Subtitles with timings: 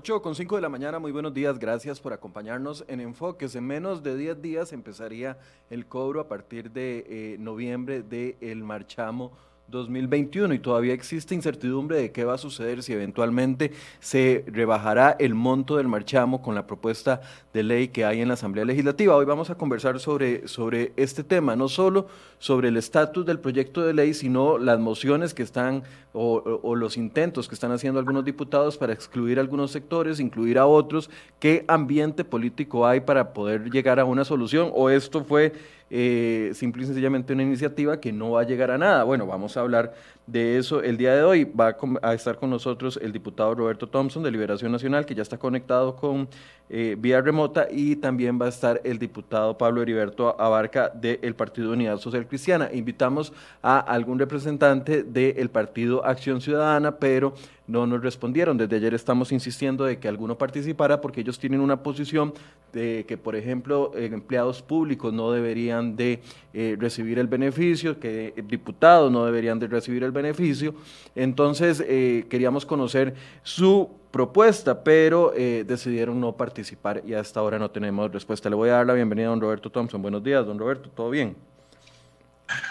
[0.00, 3.54] 8 con 5 de la mañana, muy buenos días, gracias por acompañarnos en Enfoques.
[3.54, 5.36] En menos de 10 días empezaría
[5.68, 9.32] el cobro a partir de eh, noviembre del el marchamo
[9.70, 15.34] 2021 y todavía existe incertidumbre de qué va a suceder si eventualmente se rebajará el
[15.34, 17.20] monto del marchamo con la propuesta
[17.54, 19.14] de ley que hay en la Asamblea Legislativa.
[19.14, 23.82] Hoy vamos a conversar sobre, sobre este tema, no solo sobre el estatus del proyecto
[23.82, 28.24] de ley, sino las mociones que están o, o, los intentos que están haciendo algunos
[28.24, 33.70] diputados para excluir a algunos sectores, incluir a otros, qué ambiente político hay para poder
[33.70, 35.52] llegar a una solución o esto fue
[35.90, 39.02] eh, simple y sencillamente una iniciativa que no va a llegar a nada.
[39.02, 39.92] Bueno, vamos a hablar
[40.26, 41.44] de eso el día de hoy.
[41.44, 45.38] Va a, estar con nosotros el diputado Roberto Thompson de Liberación Nacional, que ya está
[45.38, 46.28] conectado con
[46.68, 51.72] eh, vía remota, y también va a estar el diputado Pablo Heriberto Abarca del Partido
[51.72, 52.70] Unidad Social Cristiana.
[52.72, 57.34] Invitamos a algún representante del Partido Acción Ciudadana, pero
[57.70, 58.58] no nos respondieron.
[58.58, 62.34] Desde ayer estamos insistiendo de que alguno participara porque ellos tienen una posición
[62.72, 66.20] de que, por ejemplo, eh, empleados públicos no deberían de
[66.52, 70.74] eh, recibir el beneficio, que diputados no deberían de recibir el beneficio.
[71.14, 78.10] Entonces, eh, queríamos conocer su propuesta, pero decidieron no participar y hasta ahora no tenemos
[78.10, 78.50] respuesta.
[78.50, 80.02] Le voy a dar la bienvenida a don Roberto Thompson.
[80.02, 81.36] Buenos días, don Roberto, ¿todo bien?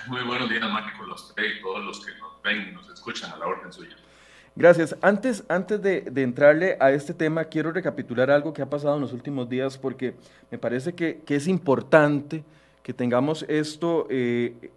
[0.08, 3.38] Muy buenos días, Marco, los y todos los que nos ven y nos escuchan a
[3.38, 3.96] la orden suya.
[4.56, 4.96] Gracias.
[5.02, 9.14] Antes, antes de, entrarle a este tema, quiero recapitular algo que ha pasado en los
[9.14, 10.16] últimos días porque
[10.52, 12.44] me parece que, es importante
[12.84, 14.72] que tengamos esto eh,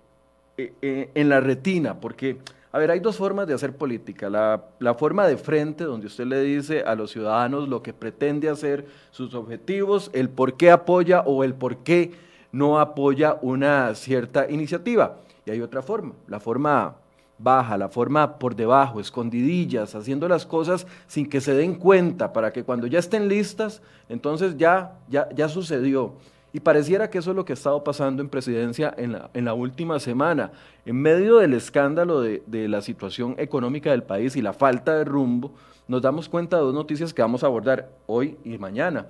[0.57, 2.39] eh, eh, en la retina, porque,
[2.71, 4.29] a ver, hay dos formas de hacer política.
[4.29, 8.49] La, la, forma de frente, donde usted le dice a los ciudadanos lo que pretende
[8.49, 12.13] hacer, sus objetivos, el por qué apoya o el por qué
[12.53, 15.17] no apoya una cierta iniciativa.
[15.45, 16.97] Y hay otra forma, la forma
[17.43, 22.53] baja, la forma por debajo, escondidillas, haciendo las cosas sin que se den cuenta, para
[22.53, 26.15] que cuando ya estén listas, entonces ya, ya, ya sucedió.
[26.53, 29.47] Y pareciera que eso es lo que ha estado pasando en presidencia en la, en
[29.47, 30.53] la última semana.
[30.85, 35.05] En medio del escándalo de, de la situación económica del país y la falta de
[35.05, 35.53] rumbo,
[35.89, 39.07] nos damos cuenta de dos noticias que vamos a abordar hoy y mañana.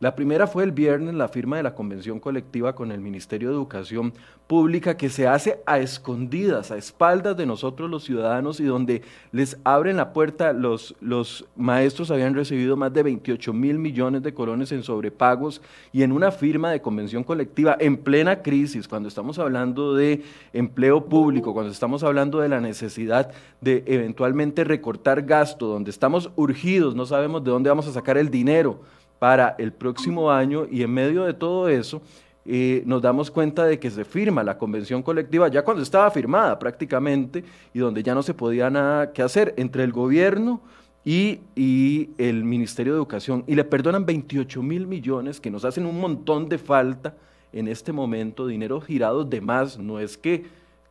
[0.00, 3.54] La primera fue el viernes, la firma de la convención colectiva con el Ministerio de
[3.54, 4.12] Educación
[4.48, 9.56] Pública, que se hace a escondidas, a espaldas de nosotros los ciudadanos y donde les
[9.62, 10.52] abren la puerta.
[10.52, 15.62] Los, los maestros habían recibido más de 28 mil millones de colones en sobrepagos
[15.92, 21.04] y en una firma de convención colectiva en plena crisis, cuando estamos hablando de empleo
[21.06, 27.06] público, cuando estamos hablando de la necesidad de eventualmente recortar gasto, donde estamos urgidos, no
[27.06, 28.80] sabemos de dónde vamos a sacar el dinero
[29.18, 32.02] para el próximo año y en medio de todo eso
[32.46, 36.58] eh, nos damos cuenta de que se firma la convención colectiva ya cuando estaba firmada
[36.58, 37.42] prácticamente
[37.72, 40.60] y donde ya no se podía nada que hacer entre el gobierno
[41.04, 43.44] y, y el Ministerio de Educación.
[43.46, 47.14] Y le perdonan 28 mil millones que nos hacen un montón de falta
[47.52, 50.44] en este momento, dinero girado de más, no es que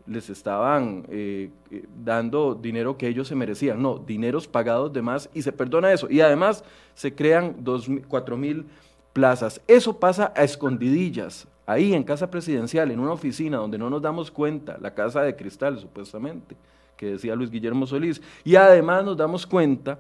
[0.06, 5.30] les estaban eh, eh, dando dinero que ellos se merecían, no, dineros pagados de más
[5.34, 6.10] y se perdona eso.
[6.10, 8.66] Y además se crean dos, cuatro mil
[9.14, 9.62] plazas.
[9.68, 14.30] Eso pasa a escondidillas, ahí en casa presidencial, en una oficina donde no nos damos
[14.30, 16.56] cuenta, la casa de cristal supuestamente,
[16.98, 18.22] que decía Luis Guillermo Solís.
[18.44, 20.00] Y además nos damos cuenta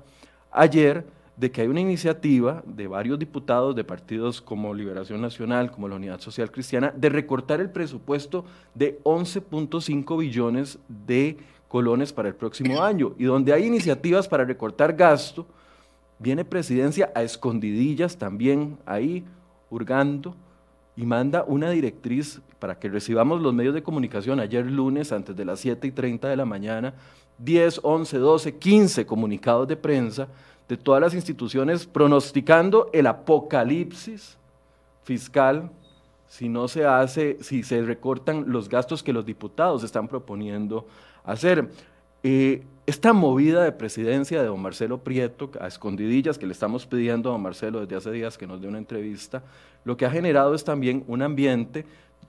[0.51, 5.88] ayer de que hay una iniciativa de varios diputados de partidos como Liberación Nacional, como
[5.88, 8.45] la Unidad Social Cristiana, de recortar el presupuesto
[8.75, 11.38] de 11.5 billones de
[11.68, 13.13] colones para el próximo año.
[13.18, 15.47] Y donde hay iniciativas para recortar gasto,
[16.19, 19.24] viene presidencia a escondidillas también ahí,
[19.71, 20.35] hurgando,
[20.95, 25.45] y manda una directriz para que recibamos los medios de comunicación ayer lunes antes de
[25.45, 26.94] las 7 y 30 de la mañana,
[27.39, 30.27] 10, 11, 12, 15 comunicados de prensa
[30.68, 34.38] de todas las instituciones pronosticando el apocalipsis
[35.04, 35.69] fiscal
[36.27, 40.88] si no se hace, si se recortan los gastos que los diputados están proponiendo
[41.24, 41.69] hacer.
[42.24, 47.30] Eh, esta movida de presidencia de don Marcelo Prieto, a escondidillas, que le estamos pidiendo
[47.30, 49.44] a don Marcelo desde hace días que nos dé una entrevista,
[49.86, 51.86] lo que ha generado es también un ambiente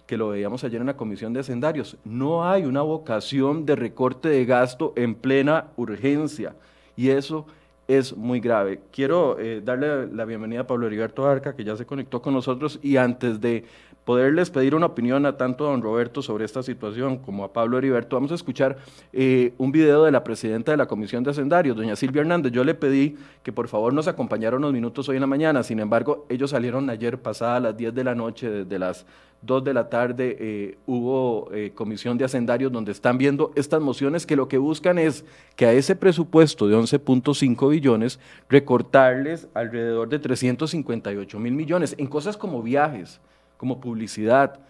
[0.07, 1.97] que lo veíamos ayer en la comisión de hacendarios.
[2.05, 6.55] No hay una vocación de recorte de gasto en plena urgencia
[6.95, 7.47] y eso
[7.89, 8.81] es muy grave.
[8.93, 12.79] Quiero eh, darle la bienvenida a Pablo Heriberto Arca, que ya se conectó con nosotros,
[12.83, 13.65] y antes de
[14.05, 17.79] poderles pedir una opinión a tanto a don Roberto sobre esta situación como a Pablo
[17.79, 18.77] Heriberto, vamos a escuchar
[19.13, 22.53] eh, un video de la presidenta de la Comisión de Hacendarios, doña Silvia Hernández.
[22.53, 25.81] Yo le pedí que por favor nos acompañara unos minutos hoy en la mañana, sin
[25.81, 29.07] embargo, ellos salieron ayer pasada a las 10 de la noche desde las
[29.43, 34.27] 2 de la tarde eh, hubo eh, comisión de hacendarios donde están viendo estas mociones
[34.27, 35.25] que lo que buscan es
[35.57, 38.19] que a ese presupuesto de 11.5 billones
[38.49, 43.21] recortarles alrededor de 358 mil millones en cosas como viajes,
[43.57, 44.61] como publicidad,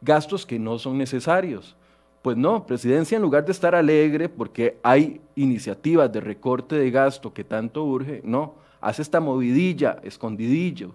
[0.00, 1.76] gastos que no son necesarios.
[2.22, 7.32] Pues no, presidencia en lugar de estar alegre porque hay iniciativas de recorte de gasto
[7.32, 10.92] que tanto urge, no, hace esta movidilla, escondidillo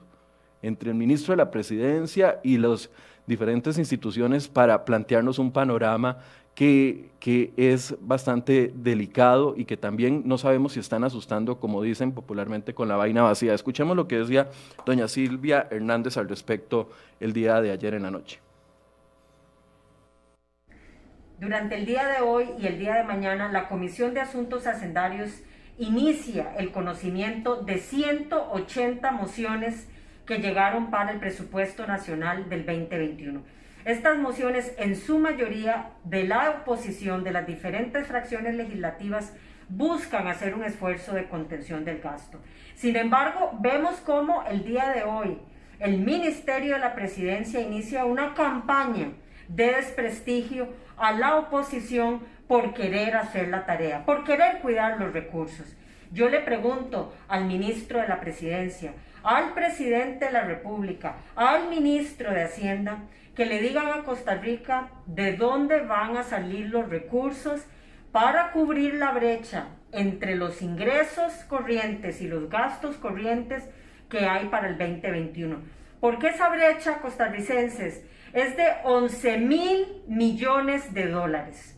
[0.62, 2.90] entre el ministro de la presidencia y las
[3.26, 6.18] diferentes instituciones para plantearnos un panorama
[6.58, 12.14] que, que, es bastante delicado y que también no sabemos si están asustando, como dicen
[12.14, 13.54] popularmente, con la vaina vacía.
[13.54, 14.50] Escuchemos lo que decía
[14.84, 16.90] doña Silvia Hernández al respecto
[17.20, 18.40] el día de ayer en la noche.
[21.40, 25.30] Durante el día de hoy y el día de mañana, la Comisión de Asuntos Hacendarios
[25.78, 29.88] inicia el conocimiento de 180 mociones
[30.26, 33.44] que llegaron para el presupuesto nacional del 2021.
[33.88, 39.34] Estas mociones, en su mayoría de la oposición de las diferentes fracciones legislativas,
[39.70, 42.38] buscan hacer un esfuerzo de contención del gasto.
[42.76, 45.40] Sin embargo, vemos cómo el día de hoy
[45.80, 49.14] el Ministerio de la Presidencia inicia una campaña
[49.48, 50.68] de desprestigio
[50.98, 55.78] a la oposición por querer hacer la tarea, por querer cuidar los recursos.
[56.12, 58.92] Yo le pregunto al ministro de la Presidencia,
[59.24, 63.00] al presidente de la República, al ministro de Hacienda,
[63.38, 67.62] que le digan a Costa Rica de dónde van a salir los recursos
[68.12, 73.64] para cubrir la brecha entre los ingresos corrientes y los gastos corrientes
[74.10, 75.62] que hay para el 2021.
[76.00, 78.04] Porque esa brecha, costarricenses,
[78.34, 81.78] es de 11 mil millones de dólares.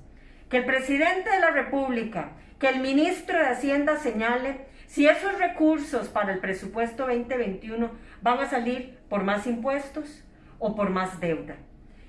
[0.50, 6.08] Que el presidente de la República, que el ministro de Hacienda señale si esos recursos
[6.08, 7.92] para el presupuesto 2021
[8.22, 10.24] van a salir por más impuestos
[10.60, 11.56] o por más deuda.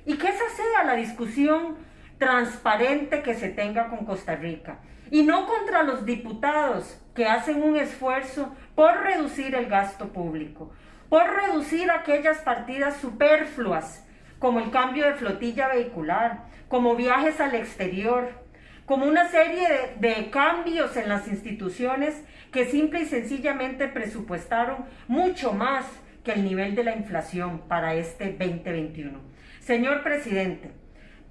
[0.05, 1.77] Y que esa sea la discusión
[2.19, 4.79] transparente que se tenga con Costa Rica.
[5.11, 10.73] Y no contra los diputados que hacen un esfuerzo por reducir el gasto público,
[11.09, 14.07] por reducir aquellas partidas superfluas,
[14.39, 18.31] como el cambio de flotilla vehicular, como viajes al exterior,
[18.87, 25.85] como una serie de, cambios en las instituciones que simple y sencillamente presupuestaron mucho más
[26.25, 29.19] que el nivel de la inflación para este 2021.
[29.61, 30.73] Señor presidente,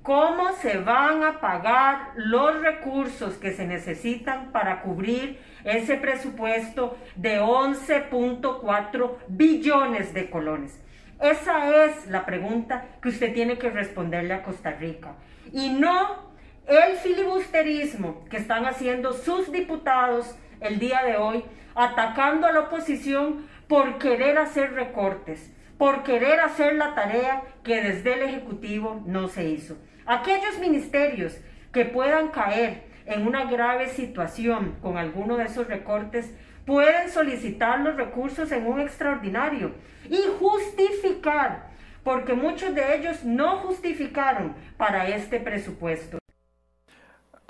[0.01, 7.41] ¿cómo se van a pagar los recursos que se necesitan para cubrir ese presupuesto de
[7.41, 10.79] 11.4 billones de colones?
[11.19, 15.15] Esa es la pregunta que usted tiene que responderle a Costa Rica.
[15.51, 16.29] Y no
[16.65, 21.43] el filibusterismo que están haciendo sus diputados el día de hoy,
[21.75, 28.15] atacando a la oposición por querer hacer recortes, por querer hacer la tarea que desde
[28.15, 29.77] el Ejecutivo no se hizo.
[30.05, 31.37] Aquellos ministerios
[31.71, 36.31] que puedan caer en una grave situación con alguno de esos recortes,
[36.65, 39.71] pueden solicitar los recursos en un extraordinario
[40.09, 41.69] y justificar,
[42.03, 46.19] porque muchos de ellos no justificaron para este presupuesto.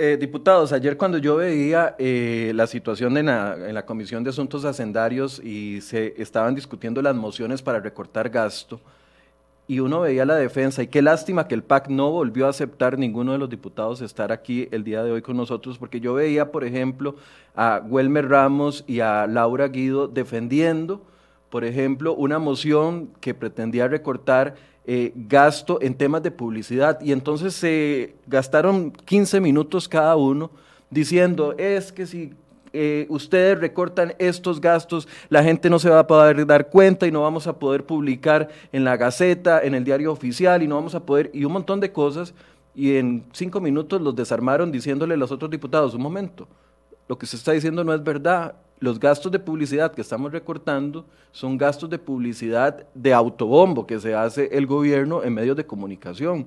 [0.01, 4.29] Eh, diputados, ayer cuando yo veía eh, la situación en la, en la, Comisión de
[4.29, 8.79] Asuntos Hacendarios y se estaban discutiendo las mociones para recortar gasto,
[9.67, 12.97] y uno veía la defensa, y qué lástima que el PAC no volvió a aceptar
[12.97, 16.49] ninguno de los diputados estar aquí el día de hoy con nosotros, porque yo veía,
[16.49, 17.17] por ejemplo,
[17.53, 21.01] a Welmer Ramos y a Laura Guido defendiendo,
[21.49, 24.55] por ejemplo, una moción que pretendía recortar
[24.91, 26.99] eh, gasto en temas de publicidad.
[26.99, 30.49] Y entonces se gastaron 15 minutos cada uno
[30.89, 32.33] diciendo, es que si
[32.73, 37.11] eh, ustedes recortan estos gastos, la gente no se va a poder dar cuenta y
[37.11, 40.95] no vamos a poder publicar en la Gaceta, en el diario oficial y no vamos
[40.95, 42.33] a poder, y un montón de cosas,
[42.73, 46.47] y en cinco minutos los desarmaron diciéndole a los otros diputados, un momento,
[47.07, 51.05] lo que se está diciendo no es verdad, los gastos de publicidad que estamos recortando
[51.31, 56.45] son gastos de publicidad de autobombo que se hace el gobierno en medios de comunicación.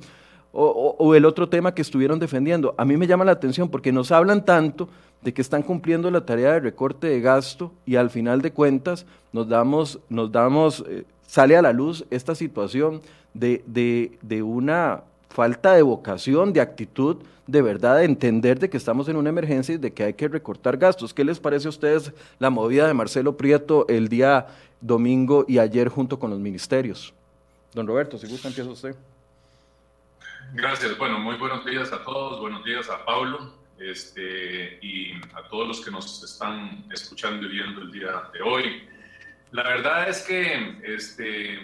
[0.55, 2.75] O, el otro tema que estuvieron defendiendo.
[2.77, 4.87] A mí me llama la atención porque nos hablan tanto
[5.23, 9.07] de que están cumpliendo la tarea de recorte de gasto y al final de cuentas
[9.33, 13.01] nos damos, nos damos eh, sale a la luz esta situación
[13.33, 17.17] de, de, de una falta de vocación, de actitud,
[17.53, 20.27] de verdad, de entender de que estamos en una emergencia y de que hay que
[20.27, 21.13] recortar gastos.
[21.13, 24.47] ¿Qué les parece a ustedes la movida de Marcelo Prieto el día
[24.81, 27.13] domingo y ayer junto con los ministerios?
[27.75, 28.97] Don Roberto, si gusta, empieza usted.
[30.55, 30.97] Gracias.
[30.97, 32.41] Bueno, muy buenos días a todos.
[32.41, 37.83] Buenos días a Pablo este, y a todos los que nos están escuchando y viendo
[37.83, 38.89] el día de hoy.
[39.51, 41.59] La verdad es que este,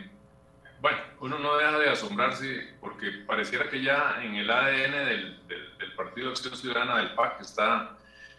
[0.81, 5.93] bueno, uno no deja de asombrarse porque pareciera que ya en el ADN del, del,
[5.97, 7.97] Partido de Acción Ciudadana del PAC está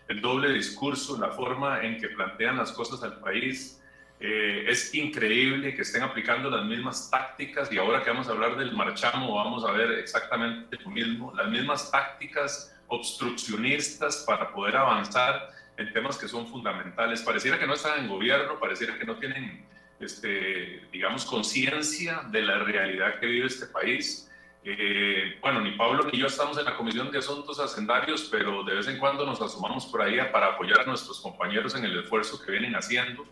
[0.07, 3.81] el doble discurso, la forma en que plantean las cosas al país.
[4.21, 8.57] Eh, es increíble que estén aplicando las mismas tácticas y ahora que vamos a hablar
[8.57, 15.49] del marchamo vamos a ver exactamente lo mismo, las mismas tácticas obstruccionistas para poder avanzar
[15.77, 17.21] en temas que son fundamentales.
[17.21, 19.65] Pareciera que no están en gobierno, pareciera que no tienen,
[19.99, 24.29] este, digamos, conciencia de la realidad que vive este país.
[24.63, 28.75] Eh, bueno, ni Pablo ni yo estamos en la Comisión de Asuntos Hacendarios, pero de
[28.75, 32.41] vez en cuando nos asomamos por ahí para apoyar a nuestros compañeros en el esfuerzo
[32.41, 33.25] que vienen haciendo.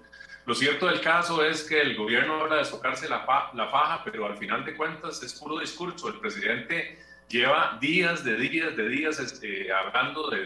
[0.46, 4.26] Lo cierto del caso es que el gobierno habla de tocarse la, la faja, pero
[4.26, 6.08] al final de cuentas es puro discurso.
[6.08, 6.98] El presidente
[7.28, 10.46] lleva días de días de días este, hablando de,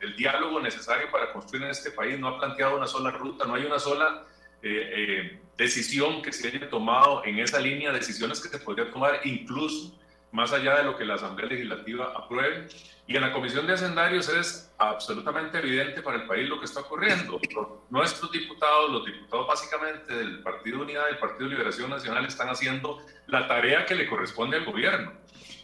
[0.00, 3.54] del diálogo necesario para construir en este país, no ha planteado una sola ruta, no
[3.54, 4.24] hay una sola
[4.62, 9.20] eh, eh, decisión que se haya tomado en esa línea, decisiones que se podrían tomar
[9.24, 9.98] incluso
[10.32, 12.68] más allá de lo que la Asamblea Legislativa apruebe.
[13.06, 16.80] Y en la Comisión de Hacendarios es absolutamente evidente para el país lo que está
[16.80, 17.38] ocurriendo.
[17.90, 23.04] Nuestros diputados, los diputados básicamente del Partido Unidad y del Partido Liberación Nacional están haciendo
[23.26, 25.12] la tarea que le corresponde al gobierno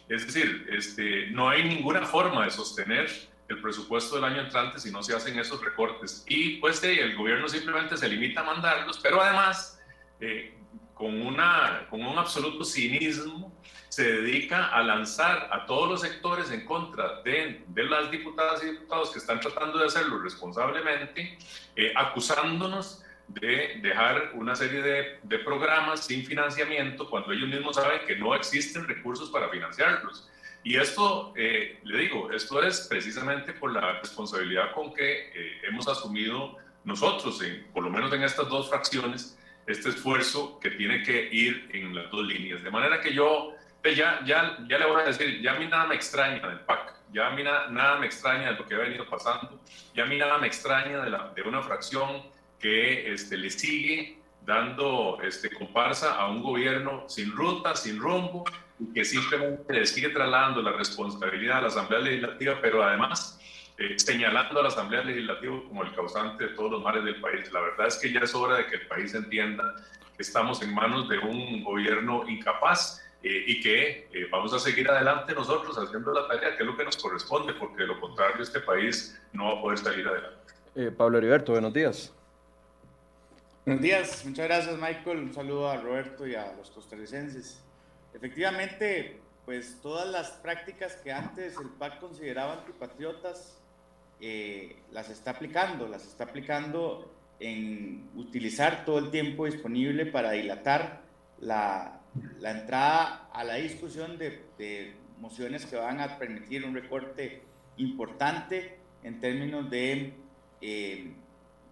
[0.09, 3.09] es decir, este, no hay ninguna forma de sostener
[3.47, 6.25] el presupuesto del año entrante si no se hacen esos recortes.
[6.27, 9.78] Y pues el gobierno simplemente se limita a mandarlos, pero además,
[10.19, 10.53] eh,
[10.93, 13.53] con, una, con un absoluto cinismo,
[13.89, 18.71] se dedica a lanzar a todos los sectores en contra de, de las diputadas y
[18.71, 21.37] diputados que están tratando de hacerlo responsablemente,
[21.75, 28.01] eh, acusándonos de dejar una serie de, de, programas sin financiamiento cuando ellos mismos saben
[28.07, 30.29] que no existen recursos para financiarlos.
[30.63, 35.87] Y esto, eh, le digo, esto es precisamente por la responsabilidad con que eh, hemos
[35.87, 37.41] asumido nosotros,
[37.73, 39.38] por lo menos en estas dos fracciones,
[39.69, 42.63] este esfuerzo que tiene que ir en las dos líneas.
[42.63, 45.85] De manera que yo, ya, ya, ya le voy a decir, ya a mí nada
[45.85, 48.79] me extraña del PAC, ya a mí nada, nada me extraña de lo que ha
[48.79, 49.61] venido pasando,
[49.93, 52.23] ya a mí nada me extraña de, la, de una fracción
[52.59, 58.45] que este, le sigue dando este, comparsa a un gobierno sin ruta, sin rumbo,
[58.79, 63.38] y que simplemente le sigue trasladando la responsabilidad a la Asamblea Legislativa, pero además
[63.79, 67.49] eh, señalando a la Asamblea Legislativa como el causante de todos los males del país.
[67.53, 69.73] La verdad es que ya es hora de que el país entienda
[70.17, 74.89] que estamos en manos de un gobierno incapaz eh, y que eh, vamos a seguir
[74.91, 78.43] adelante nosotros haciendo la tarea, que es lo que nos corresponde, porque de lo contrario
[78.43, 80.91] este país no va a poder salir adelante.
[80.97, 82.13] Pablo Heriberto, buenos días.
[83.65, 87.63] Buenos días, muchas gracias Michael, un saludo a Roberto y a los costarricenses.
[88.13, 93.58] Efectivamente, pues todas las prácticas que antes el PAC consideraba antipatriotas,
[94.21, 101.01] eh, las está aplicando, las está aplicando en utilizar todo el tiempo disponible para dilatar
[101.39, 102.01] la,
[102.39, 107.41] la entrada a la discusión de, de, mociones que van a permitir un recorte
[107.75, 110.13] importante en términos de,
[110.61, 111.11] eh,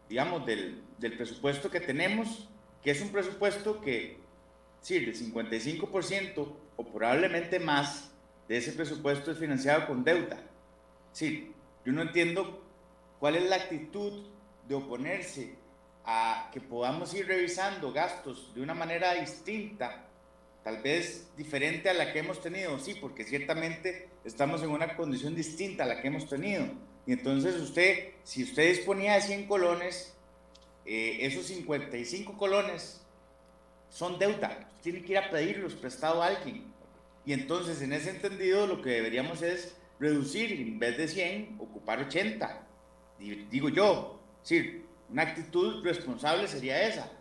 [0.09, 2.49] digamos, del, del presupuesto que tenemos,
[2.83, 4.17] que es un presupuesto que,
[4.81, 8.11] sí, el 55% o probablemente más
[8.49, 10.41] de ese presupuesto es financiado con deuda.
[11.13, 11.53] Sí,
[11.87, 12.61] yo no entiendo
[13.17, 14.25] cuál es la actitud
[14.67, 15.55] de oponerse
[16.03, 20.05] a que podamos ir revisando gastos de una manera distinta,
[20.65, 25.33] tal vez diferente a la que hemos tenido, sí, porque ciertamente estamos en una condición
[25.33, 26.65] distinta a la que hemos tenido.
[27.05, 30.13] Y entonces usted, si usted disponía de 100 colones,
[30.85, 33.01] eh, esos 55 colones
[33.89, 36.65] son deuda, tiene que ir a pedirlos prestado a alguien.
[37.25, 41.99] Y entonces, en ese entendido, lo que deberíamos es reducir, en vez de 100, ocupar
[42.01, 42.67] 80.
[43.49, 47.11] digo yo, sí, una actitud responsable sería esa.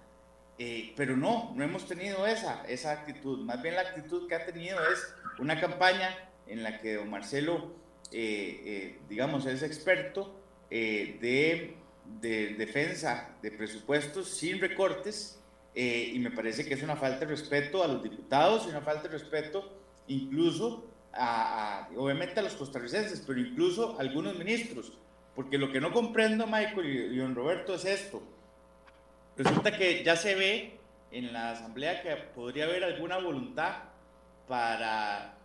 [0.58, 3.44] Eh, pero no, no hemos tenido esa, esa actitud.
[3.44, 7.74] Más bien la actitud que ha tenido es una campaña en la que don Marcelo,
[8.10, 11.76] eh, digamos, es experto de
[12.20, 15.40] de defensa de presupuestos sin recortes
[15.74, 18.80] eh, y me parece que es una falta de respeto a los diputados y una
[18.80, 20.84] falta de respeto incluso
[21.96, 24.92] obviamente a los costarricenses, pero incluso a algunos ministros,
[25.34, 28.22] porque lo que no comprendo Michael y, don Roberto es esto.
[29.36, 30.78] Resulta que ya se ve
[31.10, 33.84] en la asamblea que podría haber alguna voluntad
[34.48, 35.36] para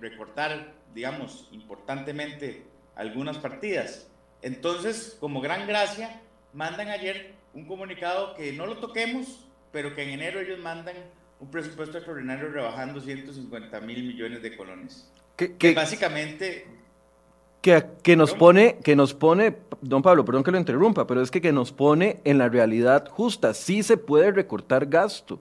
[0.00, 2.64] recortar, digamos, importantemente
[2.96, 4.08] algunas partidas
[4.42, 6.20] entonces, como gran gracia,
[6.52, 10.96] mandan ayer un comunicado que no lo toquemos, pero que en enero ellos mandan
[11.42, 15.10] un presupuesto extraordinario rebajando 150 mil millones de colones.
[15.36, 16.68] Que, básicamente...
[17.60, 21.32] Que, que, nos pone, que nos pone, don Pablo, perdón que lo interrumpa, pero es
[21.32, 23.54] que, que nos pone en la realidad justa.
[23.54, 25.40] Sí se puede recortar gasto.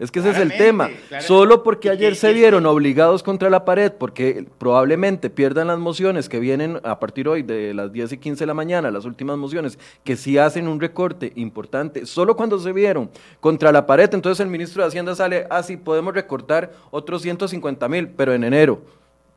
[0.00, 0.88] Es que ese es el tema.
[1.20, 6.40] Solo porque ayer se vieron obligados contra la pared, porque probablemente pierdan las mociones que
[6.40, 9.78] vienen a partir hoy de las 10 y 15 de la mañana, las últimas mociones,
[10.02, 14.50] que sí hacen un recorte importante, solo cuando se vieron contra la pared, entonces el
[14.50, 18.80] ministro de Hacienda sale, ah, sí, podemos recortar otros 150 mil, pero en enero,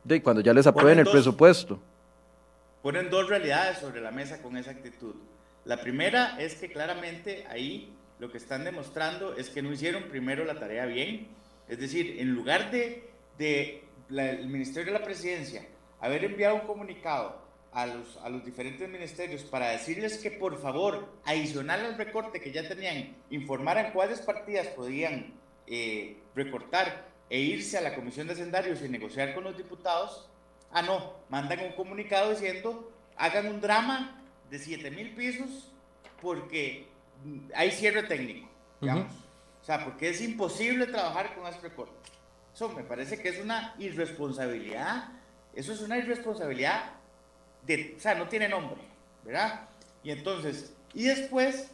[0.02, 1.78] de cuando ya les aprueben el presupuesto.
[2.82, 5.14] Ponen dos realidades sobre la mesa con esa actitud.
[5.66, 7.92] La primera es que claramente ahí
[8.24, 11.28] lo que están demostrando es que no hicieron primero la tarea bien.
[11.68, 15.66] Es decir, en lugar de, de el Ministerio de la Presidencia
[16.00, 17.38] haber enviado un comunicado
[17.72, 22.50] a los, a los diferentes ministerios para decirles que por favor, adicional al recorte que
[22.50, 25.34] ya tenían, informaran cuáles partidas podían
[25.66, 30.30] eh, recortar e irse a la Comisión de Hacendarios y negociar con los diputados,
[30.70, 35.70] ah no, mandan un comunicado diciendo hagan un drama de 7 mil pisos
[36.22, 36.93] porque
[37.54, 38.48] hay cierre técnico,
[38.80, 39.14] digamos.
[39.62, 41.94] O sea, porque es imposible trabajar con recorte.
[42.54, 45.08] Eso me parece que es una irresponsabilidad.
[45.54, 46.92] Eso es una irresponsabilidad
[47.66, 48.80] de, o sea, no tiene nombre,
[49.24, 49.68] ¿verdad?
[50.02, 51.70] Y entonces, y después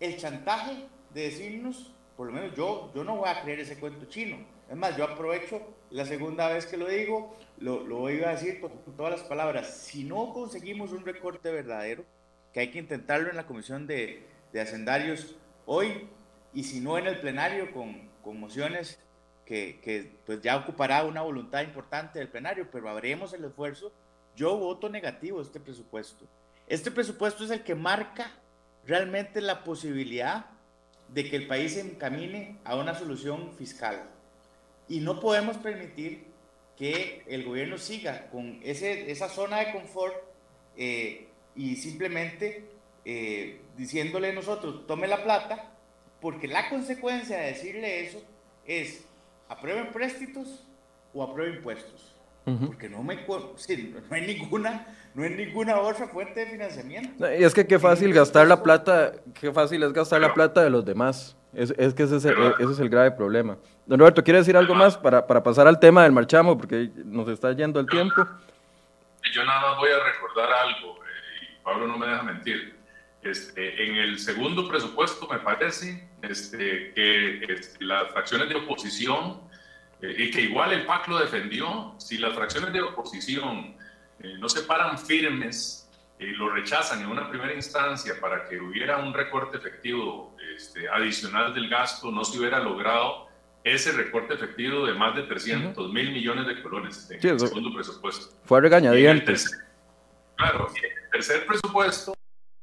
[0.00, 4.06] el chantaje de decirnos, por lo menos yo, yo no voy a creer ese cuento
[4.06, 4.38] chino.
[4.70, 8.60] Es más, yo aprovecho la segunda vez que lo digo, lo, lo voy a decir
[8.60, 9.76] con todas las palabras.
[9.76, 12.04] Si no conseguimos un recorte verdadero,
[12.52, 15.34] que hay que intentarlo en la comisión de, de hacendarios
[15.66, 16.08] hoy
[16.54, 19.00] y si no en el plenario con, con mociones
[19.44, 23.92] que, pues ya ocupará una voluntad importante del plenario, pero haremos el esfuerzo.
[24.36, 26.24] Yo voto negativo este presupuesto.
[26.68, 28.30] Este presupuesto es el que marca
[28.86, 30.46] realmente la posibilidad
[31.08, 34.08] de que el país se encamine a una solución fiscal.
[34.88, 36.26] Y no podemos permitir
[36.76, 40.14] que el gobierno siga con ese, esa zona de confort
[40.76, 42.73] eh, y simplemente
[43.04, 45.72] eh, diciéndole nosotros, tome la plata,
[46.20, 48.22] porque la consecuencia de decirle eso
[48.66, 49.06] es
[49.48, 50.64] aprueben préstitos
[51.12, 52.10] o aprueben impuestos.
[52.44, 53.24] Porque no, me,
[53.56, 57.24] sí, no, hay ninguna, no hay ninguna otra fuente de financiamiento.
[57.34, 60.68] Y es que qué fácil gastar la plata, qué fácil es gastar la plata de
[60.68, 61.38] los demás.
[61.54, 63.56] Es, es que ese es, el, ese es, el, grave problema.
[63.86, 66.58] Don Roberto, ¿quiere decir algo más para, para pasar al tema del marchamo?
[66.58, 68.26] Porque nos está yendo el tiempo.
[69.32, 72.73] Yo nada más voy a recordar algo, eh, y Pablo no me deja mentir.
[73.24, 79.40] Este, en el segundo presupuesto, me parece este, que este, las fracciones de oposición,
[80.02, 83.76] eh, y que igual el PAC lo defendió, si las fracciones de oposición
[84.20, 88.98] eh, no se paran firmes y lo rechazan en una primera instancia para que hubiera
[88.98, 93.28] un recorte efectivo este, adicional del gasto, no se hubiera logrado
[93.64, 98.36] ese recorte efectivo de más de 300 mil millones de colones en el segundo presupuesto.
[98.44, 99.58] Fue regañadientes.
[100.36, 102.14] Claro, y el tercer presupuesto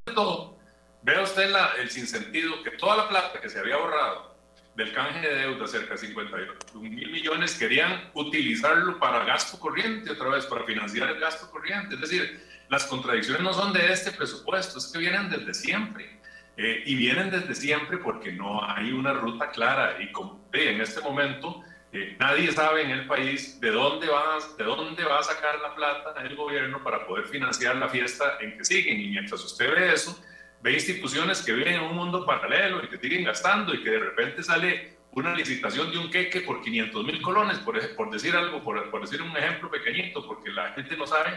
[0.05, 0.57] todo,
[1.03, 4.31] vea usted la, el sinsentido que toda la plata que se había ahorrado
[4.75, 10.29] del canje de deuda, cerca de 51 mil millones, querían utilizarlo para gasto corriente otra
[10.29, 11.95] vez, para financiar el gasto corriente.
[11.95, 16.19] Es decir, las contradicciones no son de este presupuesto, es que vienen desde siempre.
[16.57, 20.99] Eh, y vienen desde siempre porque no hay una ruta clara y como en este
[20.99, 25.59] momento eh, nadie sabe en el país de dónde, va, de dónde va a sacar
[25.59, 29.01] la plata el gobierno para poder financiar la fiesta en que siguen.
[29.01, 30.17] Y mientras usted ve eso,
[30.61, 33.99] ve instituciones que viven en un mundo paralelo y que siguen gastando y que de
[33.99, 38.89] repente sale una licitación de un queque por 500 mil colones, por, decir algo, por,
[38.89, 41.31] por, decir un ejemplo pequeñito, porque la gente no sabe,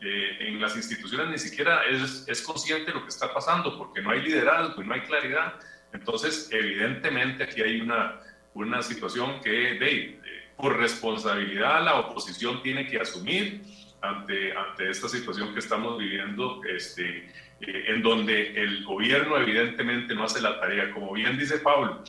[0.00, 4.00] eh, en las instituciones ni siquiera es, es consciente de lo que está pasando, porque
[4.00, 5.54] no hay liderazgo y no hay claridad.
[5.92, 8.20] Entonces, evidentemente aquí hay una
[8.56, 10.20] una situación que de,
[10.56, 13.62] por responsabilidad la oposición tiene que asumir
[14.00, 17.28] ante, ante esta situación que estamos viviendo, este,
[17.60, 20.90] eh, en donde el gobierno evidentemente no hace la tarea.
[20.92, 22.02] Como bien dice Pablo,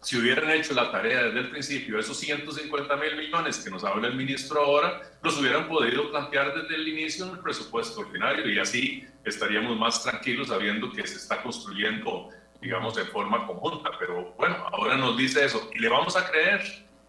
[0.00, 4.08] si hubieran hecho la tarea desde el principio, esos 150 mil millones que nos habla
[4.08, 8.58] el ministro ahora, los hubieran podido plantear desde el inicio en el presupuesto ordinario y
[8.58, 12.30] así estaríamos más tranquilos sabiendo que se está construyendo
[12.62, 13.90] digamos, de forma conjunta.
[13.98, 15.68] Pero bueno, ahora nos dice eso.
[15.74, 16.62] Y le vamos a creer,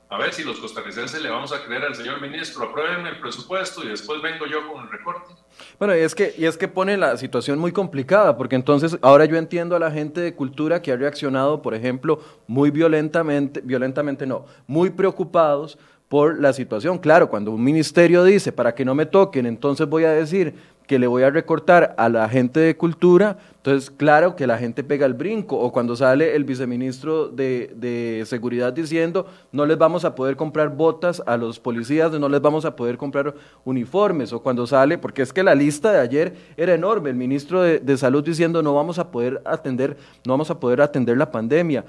[0.09, 3.83] a ver si los costarricenses le vamos a creer al señor ministro, aprueben el presupuesto
[3.83, 5.33] y después vengo yo con el recorte.
[5.77, 9.37] Bueno, es que, y es que pone la situación muy complicada, porque entonces ahora yo
[9.37, 14.45] entiendo a la gente de cultura que ha reaccionado, por ejemplo, muy violentamente, violentamente no,
[14.65, 15.77] muy preocupados
[16.09, 16.99] por la situación.
[16.99, 20.53] Claro, cuando un ministerio dice, para que no me toquen, entonces voy a decir
[20.87, 24.83] que le voy a recortar a la gente de cultura, entonces claro que la gente
[24.83, 30.15] pega el brinco, o cuando sale el viceministro de, seguridad diciendo no les vamos a
[30.15, 34.67] poder comprar botas a los policías, no les vamos a poder comprar uniformes, o cuando
[34.67, 38.23] sale, porque es que la lista de ayer era enorme, el ministro de, de salud
[38.23, 41.85] diciendo no vamos a poder atender, no vamos a poder atender la pandemia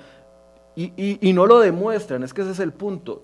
[0.77, 3.23] Y, y, no lo demuestran, es que ese es el punto.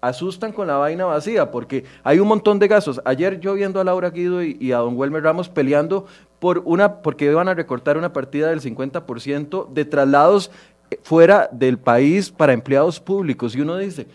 [0.00, 3.00] Asustan con la vaina vacía porque hay un montón de gastos.
[3.04, 6.06] Ayer yo viendo a Laura Guido y, a don Welmer Ramos peleando
[6.38, 10.50] por una, porque iban a recortar una partida del 50% de traslados
[10.90, 13.56] eh, fuera del país para empleados públicos.
[13.56, 14.06] Y uno dice,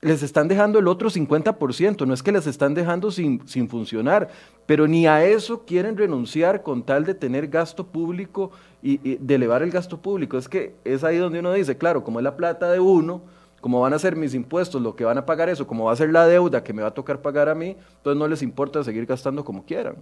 [0.00, 4.28] les están dejando el otro 50%, no es que les están dejando sin, sin funcionar,
[4.66, 9.62] pero ni a eso quieren renunciar con tal de tener gasto público y, de elevar
[9.62, 10.38] el gasto público.
[10.38, 13.22] Es que es ahí donde uno dice, claro, como es la plata de uno,
[13.66, 15.96] como van a ser mis impuestos, lo que van a pagar eso, como va a
[15.96, 18.84] ser la deuda que me va a tocar pagar a mí, entonces no les importa
[18.84, 19.96] seguir gastando como quieran.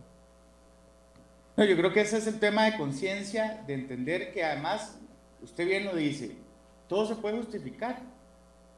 [1.56, 4.98] Yo creo que ese es el tema de conciencia, de entender que además,
[5.42, 6.36] usted bien lo dice,
[6.88, 8.02] todo se puede justificar,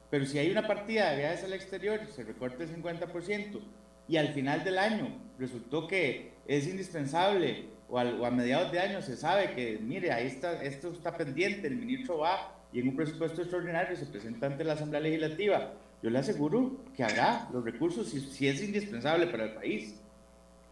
[0.09, 3.59] pero si hay una partida de viajes al exterior, se recorta el 50%,
[4.07, 9.17] y al final del año resultó que es indispensable, o, a mediados de año se
[9.17, 13.41] sabe que, mire, ahí está, esto está pendiente, el ministro va y en un presupuesto
[13.41, 15.73] extraordinario se presenta ante la Asamblea Legislativa.
[16.03, 19.99] Yo le aseguro que habrá los recursos si, si es indispensable para el país.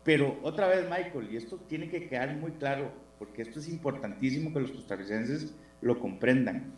[0.05, 4.53] Pero otra vez, Michael, y esto tiene que quedar muy claro, porque esto es importantísimo
[4.53, 6.75] que los costarricenses lo comprendan.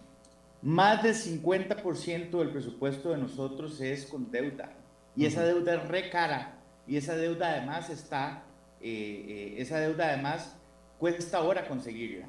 [0.63, 4.75] Más del 50% del presupuesto de nosotros es con deuda.
[5.17, 6.61] Y esa deuda es re cara.
[6.87, 8.45] Y esa deuda además está,
[8.81, 10.57] eh, eh, esa deuda además
[11.01, 12.29] cuesta ahora conseguirla.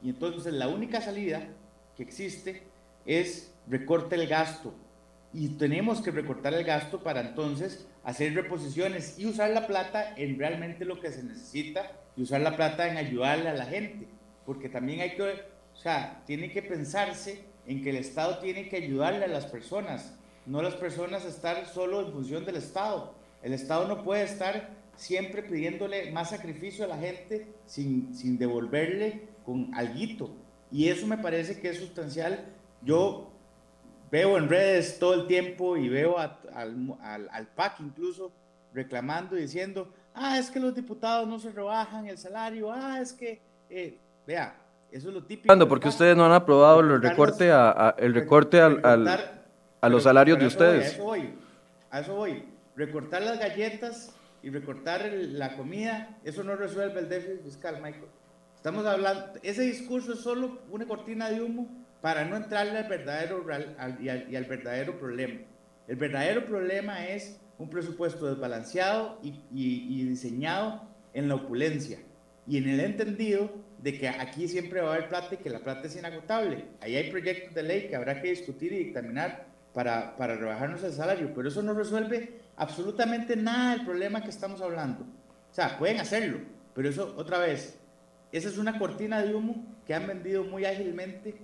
[0.00, 1.56] Y entonces la única salida
[2.02, 2.62] existe
[3.06, 4.74] es recorte el gasto.
[5.32, 10.38] Y tenemos que recortar el gasto para entonces hacer reposiciones y usar la plata en
[10.38, 14.08] realmente lo que se necesita y usar la plata en ayudarle a la gente.
[14.44, 18.76] Porque también hay que, o sea, tiene que pensarse en que el Estado tiene que
[18.76, 20.14] ayudarle a las personas,
[20.46, 23.14] no las personas estar solo en función del Estado.
[23.42, 29.28] El Estado no puede estar siempre pidiéndole más sacrificio a la gente sin, sin devolverle
[29.44, 30.34] con alguito.
[30.70, 32.44] Y eso me parece que es sustancial.
[32.82, 33.30] Yo
[34.10, 36.36] veo en redes todo el tiempo y veo al,
[37.30, 38.32] al, PAC incluso
[38.74, 43.12] reclamando y diciendo, ah, es que los diputados no se rebajan el salario, ah, es
[43.12, 44.56] que, eh, vea,
[44.90, 45.68] eso es lo típico.
[45.68, 49.08] Porque ustedes no han aprobado el recorte, a, el recorte al,
[49.80, 50.84] a los salarios de ustedes.
[50.84, 51.34] a eso voy,
[51.90, 52.44] a eso voy.
[52.76, 58.06] Recortar las galletas y recortar la comida, eso no resuelve el déficit fiscal, Michael.
[58.60, 61.66] Estamos hablando, ese discurso es solo una cortina de humo
[62.02, 63.42] para no entrarle al verdadero
[63.98, 65.40] y, al, verdadero problema.
[65.88, 70.82] El verdadero problema es un presupuesto desbalanceado y, diseñado
[71.14, 72.00] en la opulencia
[72.46, 75.60] y en el entendido de que aquí siempre va a haber plata y que la
[75.60, 76.66] plata es inagotable.
[76.82, 80.92] Ahí hay proyectos de ley que habrá que discutir y dictaminar para, para rebajarnos el
[80.92, 85.04] salario, pero eso no resuelve absolutamente nada del problema que estamos hablando.
[85.50, 86.40] O sea, pueden hacerlo,
[86.74, 87.79] pero eso otra vez,
[88.32, 91.34] esa es una cortina de humo que han vendido muy ágilmente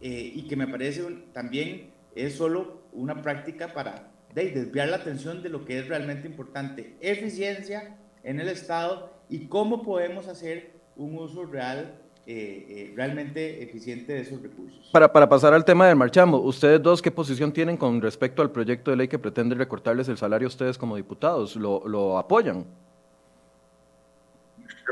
[0.00, 1.02] eh, y que me parece
[1.32, 6.96] también es solo una práctica para desviar la atención de lo que es realmente importante,
[7.00, 14.12] eficiencia en el Estado y cómo podemos hacer un uso real, eh, eh, realmente eficiente
[14.12, 14.90] de esos recursos.
[14.92, 18.50] Para, para pasar al tema del marchamo, ¿ustedes dos qué posición tienen con respecto al
[18.50, 21.56] proyecto de ley que pretende recortarles el salario a ustedes como diputados?
[21.56, 22.66] ¿Lo, lo apoyan?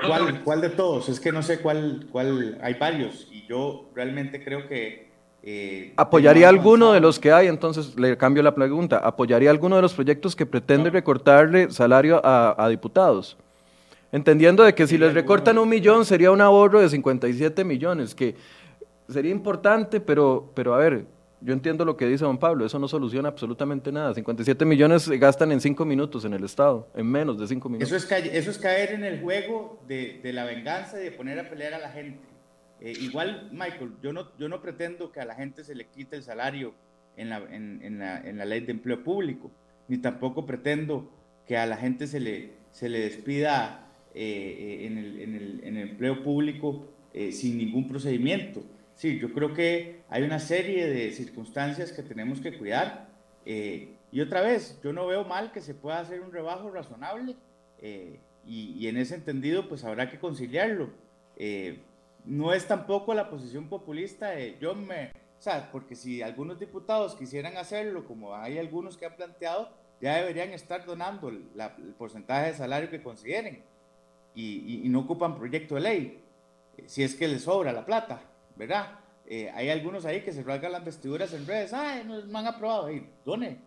[0.07, 1.09] ¿Cuál, ¿Cuál, de todos?
[1.09, 5.11] Es que no sé cuál, cuál, hay varios y yo realmente creo que...
[5.43, 7.49] Eh, ¿Apoyaría alguno de los que hay?
[7.49, 8.99] Entonces le cambio la pregunta.
[8.99, 13.37] ¿Apoyaría alguno de los proyectos que pretende recortarle salario a, diputados?
[14.13, 18.37] Entendiendo de que si les recortan un millón sería un ahorro de 57 millones, que
[19.09, 21.07] sería importante, pero, pero a ver,
[21.45, 24.15] yo entiendo lo que dice don Pablo, eso no soluciona absolutamente nada.
[24.15, 27.93] 57 millones se gastan en 5 minutos en el Estado, en menos de 5 minutos.
[27.93, 31.51] Eso es, eso es caer en el juego de, la venganza y de poner a
[31.51, 32.21] pelear a la gente.
[32.81, 36.75] Eh, igual, Michael, yo no, pretendo que a la gente se le quite el salario
[37.17, 39.51] en la, ley de empleo público,
[39.89, 41.11] ni tampoco pretendo
[41.47, 45.21] que a la gente se le, se le despida eh, eh, en, el,
[45.65, 46.87] en, el, empleo público
[47.31, 48.63] sin ningún procedimiento.
[49.03, 53.09] Sí, yo creo que hay una serie de circunstancias que tenemos que cuidar.
[53.45, 57.35] Eh, y otra vez, yo no veo mal que se pueda hacer un rebajo razonable
[57.81, 60.91] eh, y, en ese entendido, pues habrá que conciliarlo.
[61.37, 61.81] Eh,
[62.25, 67.17] no es tampoco la posición populista de yo me, o sea, porque si algunos diputados
[67.17, 69.69] quisieran hacerlo, como hay algunos que han planteado,
[70.01, 71.43] ya deberían estar donando el
[71.99, 73.65] porcentaje de salario que consideren
[74.37, 76.25] y, y no ocupan proyecto de ley,
[76.87, 78.29] si es que les sobra la plata.
[78.57, 78.99] ¿Verdad?
[79.27, 82.47] Eh, hay algunos ahí que se rasgan las vestiduras en redes, ay, no me han
[82.47, 83.59] aprobado, y done eh,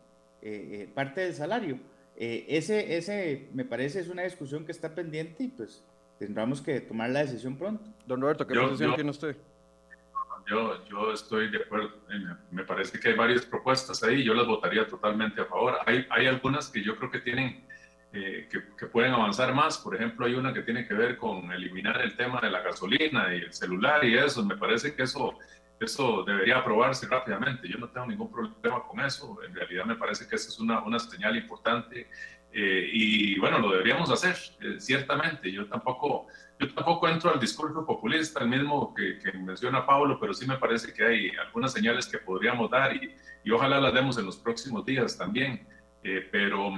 [0.42, 1.80] eh, parte del salario.
[2.16, 5.84] ese, ese, me parece, es una discusión que está pendiente y pues
[6.20, 7.84] tendremos que tomar la decisión pronto.
[8.06, 9.36] Don Roberto, ¿qué posición tiene usted?
[10.48, 11.92] yo, yo estoy de acuerdo.
[12.52, 15.76] Me parece que hay varias propuestas ahí, yo las votaría totalmente a favor.
[15.86, 17.65] Hay, hay algunas que yo creo que tienen,
[18.16, 19.78] eh, que, que, pueden avanzar más.
[19.78, 23.36] Por ejemplo, hay una que tiene que ver con eliminar el tema de la gasolina
[23.36, 24.46] y el celular y eso.
[24.46, 25.38] Me parece que eso,
[25.80, 27.68] eso debería aprobarse rápidamente.
[27.68, 29.38] Yo no tengo ningún problema con eso.
[29.46, 32.08] En realidad me parece que esa es una, una señal importante.
[32.54, 35.52] Eh, y bueno, lo deberíamos hacer, eh, ciertamente.
[35.52, 40.48] Yo tampoco yo tampoco entro al discurso populista, el mismo que, menciona Pablo, pero sí
[40.48, 44.26] me parece que hay algunas señales que podríamos dar y, y ojalá las demos en
[44.26, 45.68] los próximos días también.
[46.02, 46.72] Eh, pero,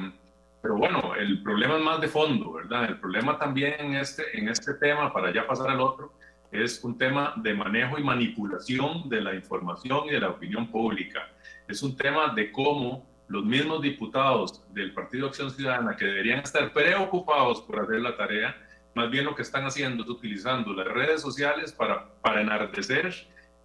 [0.62, 2.86] pero bueno, el problema es más de fondo, ¿verdad?
[2.86, 6.14] El problema también en este, en este tema, para ya pasar al otro,
[6.52, 11.30] es un tema de manejo y manipulación de la información y de la opinión pública.
[11.68, 16.72] Es un tema de cómo los mismos diputados del Partido Acción Ciudadana que deberían estar
[16.72, 18.56] preocupados por hacer la tarea,
[18.96, 23.14] más bien lo que están haciendo es utilizando las redes sociales para, para enardecer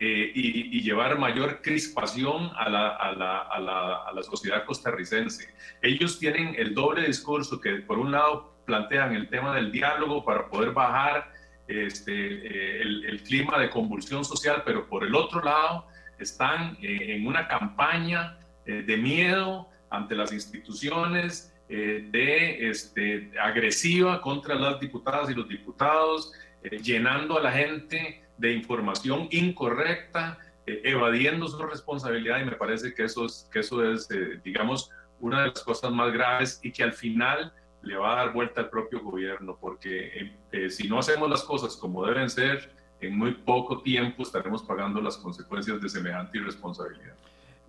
[0.04, 5.48] eh, y, llevar mayor crispación a la, a, la, a, la, a la, sociedad costarricense.
[5.80, 10.48] Ellos tienen el doble discurso que por un lado plantean el tema del diálogo para
[10.48, 11.32] poder bajar
[11.68, 15.86] este, eh, el, el, clima de convulsión social, pero por el otro lado
[16.18, 24.54] están eh, en una campaña de miedo ante las instituciones, eh, de este, agresiva contra
[24.56, 26.30] las diputadas y los diputados,
[26.62, 32.94] eh, llenando a la gente de información incorrecta, eh, evadiendo su responsabilidad y me parece
[32.94, 34.08] que eso es, que eso es
[34.42, 34.90] digamos,
[35.20, 38.60] una de las cosas más graves y que al final le va a dar vuelta
[38.60, 40.32] al propio gobierno, porque
[40.70, 45.16] si no hacemos las cosas como deben ser, en muy poco tiempo estaremos pagando las
[45.16, 47.14] consecuencias de semejante irresponsabilidad.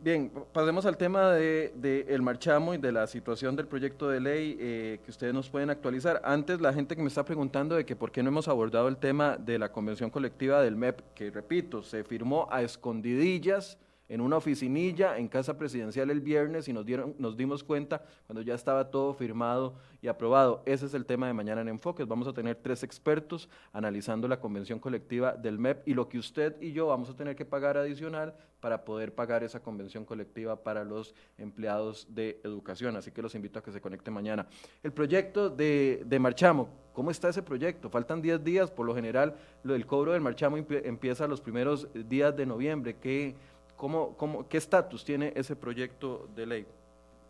[0.03, 4.57] Bien, pasemos al tema de, el marchamo y de la situación del proyecto de ley
[4.59, 6.21] eh, que ustedes nos pueden actualizar.
[6.25, 8.97] Antes, la gente que me está preguntando de que por qué no hemos abordado el
[8.97, 13.77] tema de la convención colectiva del MEP, que repito, se firmó a escondidillas
[14.09, 18.41] en una oficinilla en Casa Presidencial el viernes y nos, dieron, nos dimos cuenta cuando
[18.41, 20.61] ya estaba todo firmado y aprobado.
[20.65, 22.07] Ese es el tema de mañana en Enfoques.
[22.07, 26.55] Vamos a tener tres expertos analizando la convención colectiva del MEP y lo que usted
[26.61, 30.85] y yo vamos a tener que pagar adicional para poder pagar esa convención colectiva para
[30.85, 32.95] los empleados de educación.
[32.95, 34.47] Así que los invito a que se conecten mañana.
[34.83, 37.89] El proyecto de, de Marchamo, ¿cómo está ese proyecto?
[37.89, 42.35] Faltan 10 días, por lo general, lo del cobro del Marchamo empieza los primeros días
[42.37, 42.95] de noviembre.
[43.01, 43.35] ¿Qué,
[43.75, 46.65] cómo, cómo, ¿Qué estatus tiene ese proyecto de ley?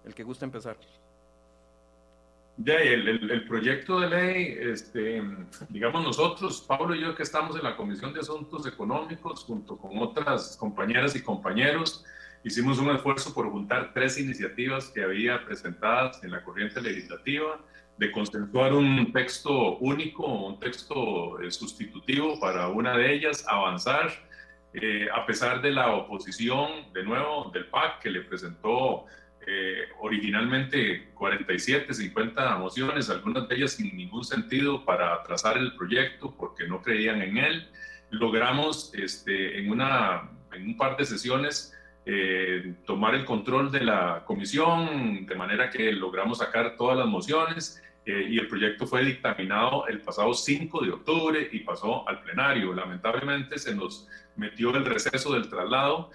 [0.06, 0.77] El que gusta empezar.
[2.58, 5.23] Ya, el, el, proyecto de ley, este,
[5.69, 9.97] digamos nosotros, Pablo y yo que estamos en la Comisión de Asuntos Económicos, junto con
[9.97, 12.06] otras compañeras y compañeros,
[12.43, 17.60] hicimos un esfuerzo por juntar tres iniciativas que había presentadas en la corriente legislativa,
[17.97, 24.12] de consensuar un texto único, un texto eh, sustitutivo para una de ellas, avanzar,
[24.73, 29.05] eh, a pesar de la oposición, de nuevo, del PAC, que le presentó
[29.45, 36.33] eh, originalmente 47, 50 mociones, algunas de ellas sin ningún sentido para trazar el proyecto
[36.36, 37.69] porque no creían en él.
[38.09, 44.23] Logramos este, en, una, en un par de sesiones eh, tomar el control de la
[44.25, 50.01] comisión, de manera que logramos sacar todas las mociones y el proyecto fue dictaminado el
[50.01, 52.73] pasado 5 de octubre y pasó al plenario.
[52.73, 56.12] Lamentablemente se nos metió el receso del traslado.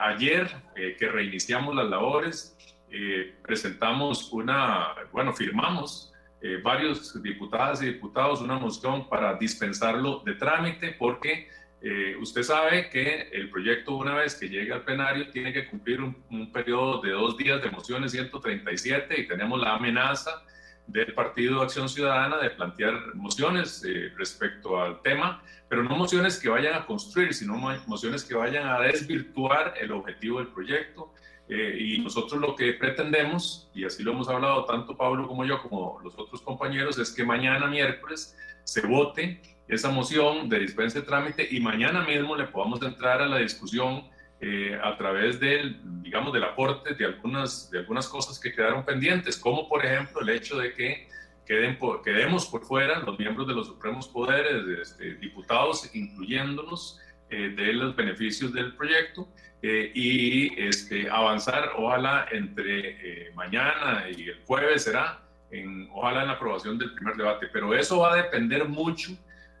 [0.00, 0.50] ayer
[0.98, 2.56] que reiniciamos las labores,
[2.90, 10.34] eh, presentamos una, bueno, firmamos eh, varios diputadas y diputados una moción para dispensarlo de
[10.34, 11.48] trámite porque
[11.82, 16.00] eh, usted sabe que el proyecto una vez que llegue al plenario tiene que cumplir
[16.00, 20.42] un, un periodo de dos días de mociones 137 y tenemos la amenaza
[20.88, 23.82] del Partido Acción Ciudadana de plantear mociones
[24.16, 27.54] respecto al tema, pero no mociones que vayan a construir, sino
[27.86, 31.12] mociones que vayan a desvirtuar el objetivo del proyecto.
[31.48, 35.62] Eh, y nosotros lo que pretendemos, y así lo hemos hablado tanto Pablo como yo,
[35.62, 41.06] como los otros compañeros, es que mañana miércoles se vote esa moción de dispensa de
[41.06, 44.04] trámite y mañana mismo le podamos entrar a la discusión
[44.40, 49.36] eh, a través del, digamos, del aporte de algunas, de algunas cosas que quedaron pendientes,
[49.36, 51.08] como por ejemplo el hecho de que
[51.46, 57.50] queden por, quedemos por fuera los miembros de los supremos poderes, este, diputados, incluyéndonos, eh,
[57.54, 59.28] de los beneficios del proyecto
[59.60, 65.20] eh, y este, avanzar, ojalá entre eh, mañana y el jueves será,
[65.50, 67.48] en, ojalá en la aprobación del primer debate.
[67.52, 69.12] Pero eso va a depender mucho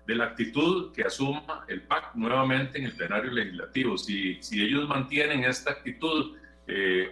[0.08, 3.98] de la actitud que asuma el PAC nuevamente en el plenario legislativo.
[3.98, 6.34] Si, si ellos mantienen esta actitud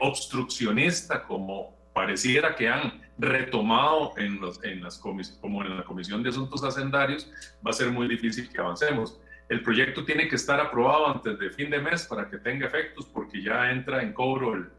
[0.01, 6.31] obstruccionista como pareciera que han retomado en, los, en las como en la Comisión de
[6.31, 7.31] Asuntos Hacendarios,
[7.67, 9.21] va a ser muy difícil que avancemos.
[9.51, 13.07] el proyecto tiene que estar aprobado antes de fin de mes para que tenga efectos,
[13.07, 14.71] porque ya entra en cobro el,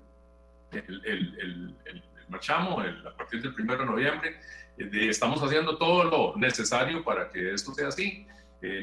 [0.71, 4.39] el, el, el marchamo a partir del 1 de noviembre.
[4.77, 8.25] Estamos haciendo todo lo necesario para que esto sea así.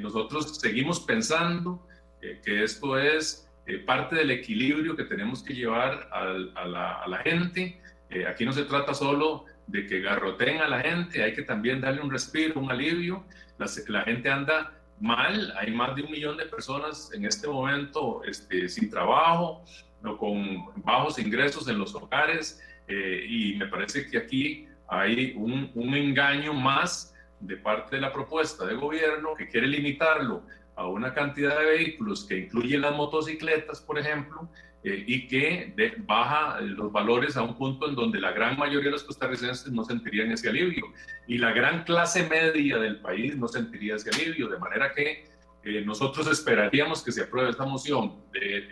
[0.01, 1.87] nosotros seguimos pensando
[2.21, 3.49] que esto es
[3.87, 6.25] parte del equilibrio que tenemos que llevar a,
[6.67, 7.81] la, a la, gente.
[8.29, 12.03] aquí no se trata solo de que garroteen a la gente, hay que también darle
[12.03, 13.25] un respiro, un alivio.
[13.59, 18.23] La, la gente anda mal, hay más de un millón de personas en este momento
[18.25, 19.65] este, sin trabajo,
[20.05, 24.69] o con bajos ingresos en los hogares, eh, y me parece que aquí
[25.01, 30.43] hay un, un engaño más de parte de la propuesta de gobierno que quiere limitarlo
[30.77, 34.49] a una cantidad de vehículos que incluyen las motocicletas, por ejemplo,
[34.83, 35.73] eh, y que
[36.07, 39.85] baja los valores a un punto en donde la gran mayoría de los costarricenses no
[39.85, 40.85] sentirían ese alivio
[41.27, 45.27] y la gran clase media del país no sentiría ese alivio, de manera que
[45.63, 48.65] eh, nosotros esperaríamos que se apruebe esta moción de, eh,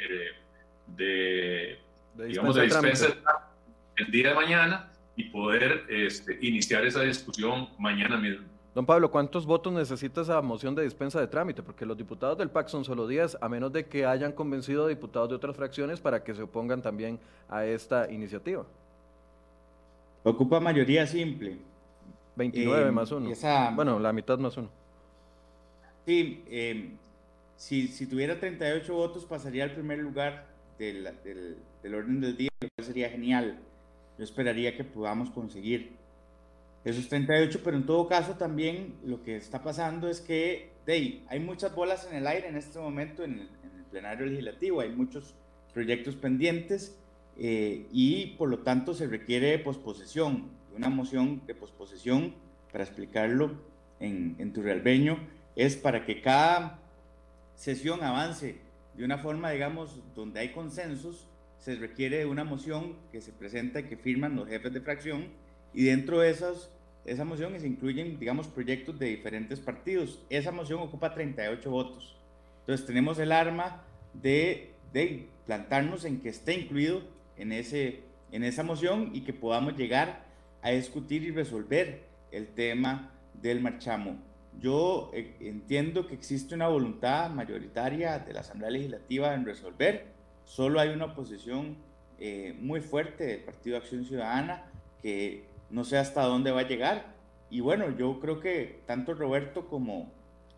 [0.88, 1.78] de,
[2.14, 3.06] de digamos, de dispensa
[3.96, 8.46] el día de mañana y poder este, iniciar esa discusión mañana mismo.
[8.74, 11.62] Don Pablo, ¿cuántos votos necesita esa moción de dispensa de trámite?
[11.62, 14.88] Porque los diputados del PAC son solo 10, a menos de que hayan convencido a
[14.88, 17.20] diputados de otras fracciones para que se opongan también
[17.50, 18.64] a esta iniciativa.
[20.22, 21.58] Ocupa mayoría simple.
[22.36, 23.30] 29 eh, más uno.
[23.74, 24.70] Bueno, la mitad más uno.
[26.06, 26.92] Sí, eh,
[27.56, 30.46] si, si, tuviera 38 votos pasaría al primer lugar
[30.78, 33.58] del, del, del orden del día, lo cual sería genial.
[34.18, 35.92] Yo esperaría que podamos conseguir
[36.84, 41.38] esos 38, pero en todo caso también lo que está pasando es que hey, hay
[41.38, 43.48] muchas bolas en el aire en este momento en el,
[43.90, 45.34] plenario legislativo, hay muchos
[45.74, 46.96] proyectos pendientes
[47.36, 52.34] eh, y por lo tanto se requiere posposición, una moción de posposición,
[52.72, 53.52] para explicarlo
[54.00, 55.18] en, en Turrialbeño,
[55.56, 56.78] es para que cada
[57.54, 58.56] sesión avance
[58.96, 61.28] de una forma, digamos, donde hay consensos,
[61.62, 65.26] se requiere una moción que se presenta y que firman los jefes de fracción
[65.72, 66.72] y dentro de esas,
[67.04, 70.20] esa moción se incluyen, digamos, proyectos de diferentes partidos.
[70.28, 72.16] Esa moción ocupa 38 votos.
[72.60, 77.02] Entonces tenemos el arma de, de plantarnos en que esté incluido
[77.36, 78.00] en, ese,
[78.32, 80.24] en esa moción y que podamos llegar
[80.62, 84.16] a discutir y resolver el tema del marchamo.
[84.58, 90.21] Yo eh, entiendo que existe una voluntad mayoritaria de la Asamblea Legislativa en resolver,
[90.52, 91.76] solo hay una oposición
[92.18, 94.66] eh, muy fuerte del Partido Acción Ciudadana
[95.00, 97.14] que no sé hasta dónde va a llegar.
[97.48, 100.12] Y bueno, yo creo que tanto Roberto como,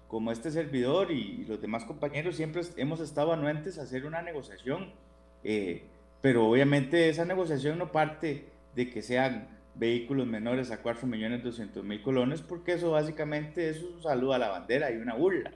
[0.09, 4.92] como este servidor y, los demás compañeros siempre hemos estado anuentes a hacer una negociación,
[5.44, 5.85] eh,
[6.20, 12.72] pero obviamente esa negociación no parte de que sean vehículos menores a 4.200.000 colones, porque
[12.72, 15.52] eso básicamente es un saludo a la bandera y una burla.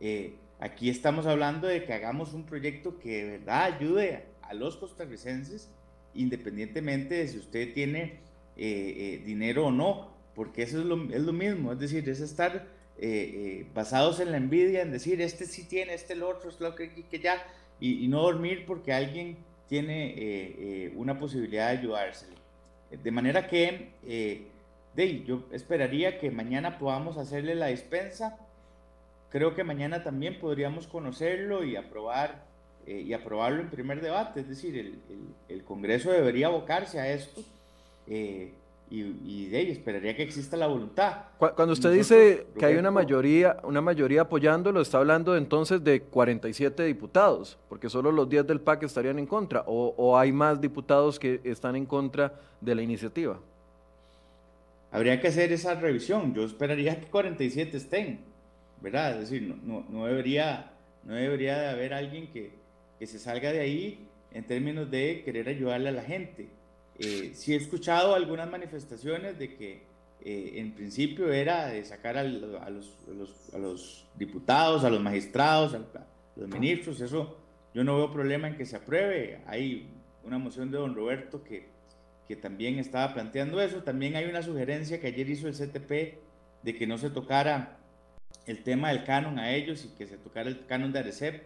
[0.00, 4.76] Eh, aquí estamos hablando de que hagamos un proyecto que de verdad ayude a los
[4.76, 5.70] costarricenses,
[6.14, 8.20] independientemente de si usted tiene
[8.56, 12.20] eh, eh, dinero o no, porque eso es lo, es lo, mismo, es decir, es
[12.20, 12.66] estar
[12.98, 16.74] eh, basados en la envidia, en decir, este sí tiene, este el otro, es lo
[16.74, 17.44] que, que ya,
[17.78, 19.36] y, no dormir porque alguien
[19.68, 22.34] tiene una posibilidad de ayudársele.
[22.90, 23.90] De manera que,
[24.96, 28.38] de, yo esperaría que mañana podamos hacerle la dispensa,
[29.30, 32.46] creo que mañana también podríamos conocerlo y aprobar
[32.86, 35.20] y aprobarlo en primer debate, es decir, el, el,
[35.50, 37.42] el Congreso debería abocarse a esto
[38.08, 38.52] eh,
[38.90, 41.24] y, de ahí esperaría que exista la voluntad.
[41.38, 46.84] Cuando usted dice que hay una mayoría, una mayoría apoyándolo, está hablando entonces de 47
[46.84, 51.42] diputados, porque solo los 10 del PAC estarían en contra, o, hay más diputados que
[51.44, 53.38] están en contra de la iniciativa.
[54.90, 56.32] Habría que hacer esa revisión.
[56.32, 58.20] Yo esperaría que 47 estén,
[58.80, 59.12] ¿verdad?
[59.20, 60.72] Es decir, no, no, debería,
[61.04, 62.52] no debería de haber alguien que,
[62.98, 66.48] que se salga de ahí en términos de querer ayudarle a la gente.
[66.98, 69.82] Eh, sí he escuchado algunas manifestaciones de que
[70.24, 75.80] eh, en principio era de sacar a, los, a, los, diputados, a los magistrados, a
[76.36, 77.36] los ministros, eso
[77.72, 79.40] yo no veo problema en que se apruebe.
[79.46, 79.88] Hay
[80.24, 81.68] una moción de don Roberto que,
[82.26, 83.82] que también estaba planteando eso.
[83.82, 86.18] También hay una sugerencia que ayer hizo el CTP
[86.62, 87.77] de que no se tocara
[88.48, 91.42] el tema del canon a ellos y que se tocara el canon de ARECEP,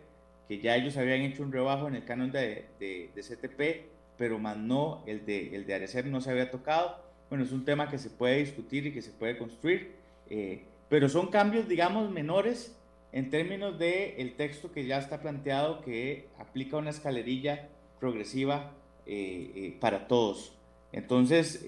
[0.49, 3.93] que ya ellos habían hecho un rebajo en el canon de, de, de CTP
[4.23, 6.97] pero más no el de, el de Arecep no se había tocado.
[7.29, 9.97] Bueno, es un tema que se puede discutir y que se puede construir,
[10.29, 12.79] eh, pero son cambios, digamos, menores
[13.13, 18.73] en términos del el texto que ya está planteado que aplica una escalerilla progresiva
[19.07, 20.57] eh, eh, para todos.
[20.93, 21.65] Entonces,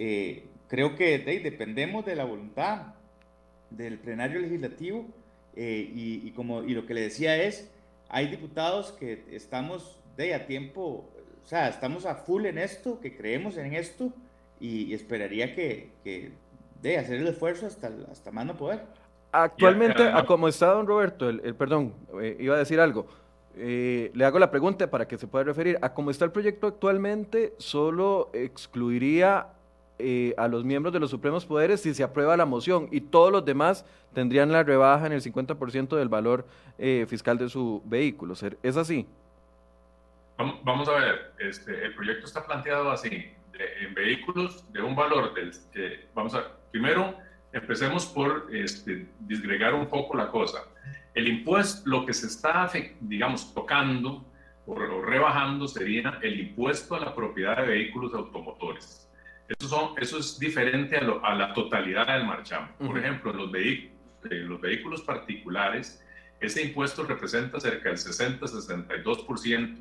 [0.69, 2.95] creo que dependemos de la voluntad
[3.71, 5.07] del plenario legislativo
[5.57, 7.71] eh, y, como, y lo que le decía es,
[8.09, 11.09] hay diputados que estamos de a tiempo,
[11.43, 14.13] o sea, estamos a full en esto, que creemos en esto
[14.61, 16.33] y, esperaría que, que,
[16.83, 18.83] de hacer el esfuerzo hasta, hasta más no poder.
[19.33, 23.07] Actualmente, a como está don Roberto, el, perdón, eh, iba a decir algo.
[23.57, 25.79] Eh, le hago la pregunta para que se pueda referir.
[25.83, 29.49] A cómo está el proyecto actualmente, solo excluiría
[30.01, 33.31] eh, a los miembros de los supremos poderes si se aprueba la moción y todos
[33.31, 36.47] los demás tendrían la rebaja en el 50% del valor
[36.79, 38.35] eh, fiscal de su vehículo.
[38.63, 39.07] ¿Es así?
[40.37, 43.33] Vamos a ver, este, el proyecto está planteado así,
[43.81, 45.53] en vehículos de un valor del...
[46.13, 47.15] vamos a, primero,
[47.53, 50.65] empecemos por este, disgregar un poco la cosa.
[51.15, 52.69] El impuesto, lo que se está,
[53.01, 54.25] digamos, tocando
[54.67, 59.05] o rebajando sería el impuesto a la propiedad de vehículos automotores
[59.49, 62.69] eso, son, eso es diferente a, la totalidad del marchamo.
[62.79, 66.03] Por ejemplo, en los, vehículos, los vehículos particulares,
[66.41, 69.79] ese impuesto representa cerca del 60-62%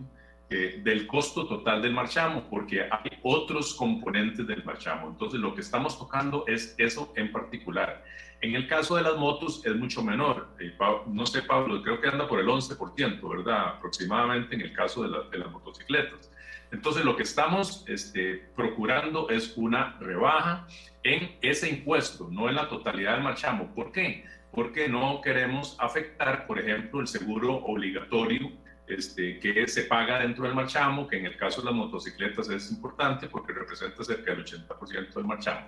[0.50, 5.10] eh, del costo total del marchamo, porque hay otros componentes del marchamo.
[5.10, 8.04] Entonces, lo que estamos tocando es eso en particular.
[8.42, 10.50] En el caso de las motos es mucho menor.
[10.60, 10.76] Eh,
[11.08, 13.68] no sé, Pablo, creo que anda por el 11%, ¿verdad?
[13.78, 16.33] Aproximadamente en el caso de, de las motocicletas.
[16.74, 20.68] Entonces, lo que estamos este, procurando es una rebaja
[21.04, 23.74] en ese impuesto, no en la totalidad del marchamo.
[23.76, 24.26] ¿Por qué?
[24.52, 28.52] Porque no queremos afectar, por ejemplo, el seguro obligatorio
[28.88, 32.72] este, que se paga dentro del marchamo, que en el caso de las motocicletas es
[32.72, 35.68] importante porque representa cerca del 80% del marchamo.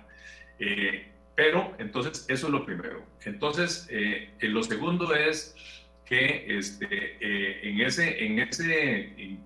[0.58, 3.04] Eh, pero, entonces, eso es lo primero.
[3.24, 5.54] Entonces, eh, lo segundo es
[6.04, 9.38] que este, eh, en ese, en ese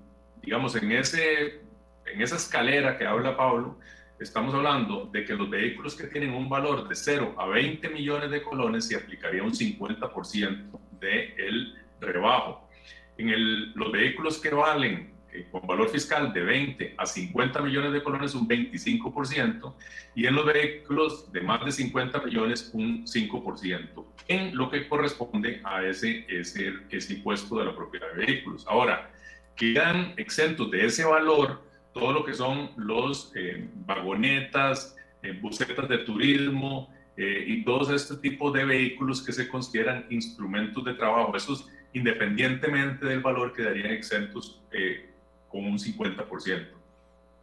[0.42, 1.60] digamos, en, ese,
[2.06, 3.78] en esa escalera que habla Pablo,
[4.18, 8.30] estamos hablando de que los vehículos que tienen un valor de 0 a 20 millones
[8.30, 12.68] de colones se aplicaría un 50% del rebajo.
[13.16, 17.92] En el, los vehículos que valen eh, con valor fiscal de 20 a 50 millones
[17.92, 19.74] de colones un 25%
[20.16, 25.60] y en los vehículos de más de 50 millones un 5% en lo que corresponde
[25.62, 28.66] a ese, ese, ese impuesto de la propiedad de vehículos.
[28.66, 29.10] Ahora,
[29.60, 31.60] quedan exentos de ese valor
[31.92, 38.22] todo lo que son los eh, vagonetas, eh, busetas de turismo eh, y todos estos
[38.22, 41.36] tipos de vehículos que se consideran instrumentos de trabajo.
[41.36, 44.62] Esos, independientemente del valor, quedarían exentos
[45.48, 46.68] con un 50%.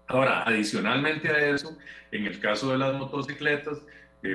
[0.08, 1.78] Ahora, adicionalmente a eso,
[2.12, 3.84] en el caso de las motocicletas,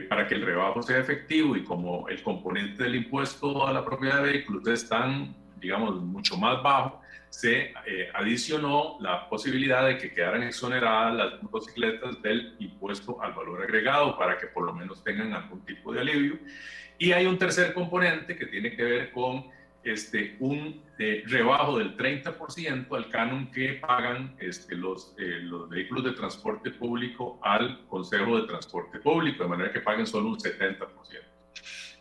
[0.08, 4.22] para que el rebajo sea efectivo y como el componente del impuesto a la propiedad
[4.22, 7.01] de vehículos es tan, digamos, mucho más bajo,
[7.32, 13.62] se eh, adicionó la posibilidad de que quedaran exoneradas las motocicletas del impuesto al valor
[13.62, 16.38] agregado para que por lo menos tengan algún tipo de alivio.
[16.98, 19.46] Y hay un tercer componente que tiene que ver con
[19.82, 26.04] este, un eh, rebajo del 30% al canon que pagan este, los, eh, los vehículos
[26.04, 30.86] de transporte público al Consejo de Transporte Público, de manera que paguen solo un 70%.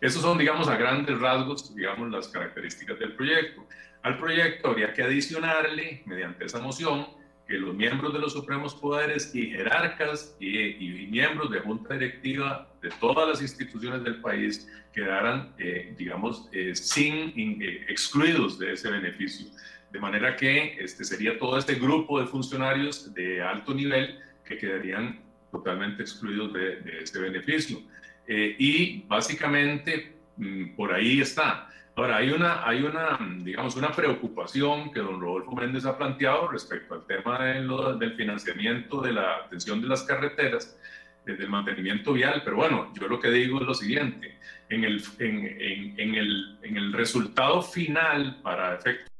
[0.01, 3.65] Esos son, digamos, a grandes rasgos, digamos, las características del proyecto.
[4.03, 7.07] Al proyecto habría que adicionarle, mediante esa moción,
[7.47, 12.89] que los miembros de los supremos poderes y jerarcas y, miembros de junta directiva de
[13.01, 19.47] todas las instituciones del país quedaran, eh, digamos, eh, sin eh, excluidos de ese beneficio.
[19.91, 25.19] De manera que este sería todo este grupo de funcionarios de alto nivel que quedarían
[25.51, 27.81] totalmente excluidos de, de este beneficio.
[28.27, 31.70] y básicamente mm, por ahí está.
[31.95, 36.93] Ahora, hay una, hay una, digamos, una preocupación que don Rodolfo Méndez ha planteado respecto
[36.93, 40.77] al tema del financiamiento de la atención de las carreteras,
[41.25, 44.39] del mantenimiento vial, pero bueno, yo lo que digo es lo siguiente,
[44.69, 49.11] en el, en, en, el, en el resultado final para efectos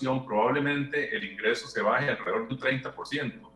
[0.00, 3.50] de probablemente el ingreso se baje alrededor de un 30%.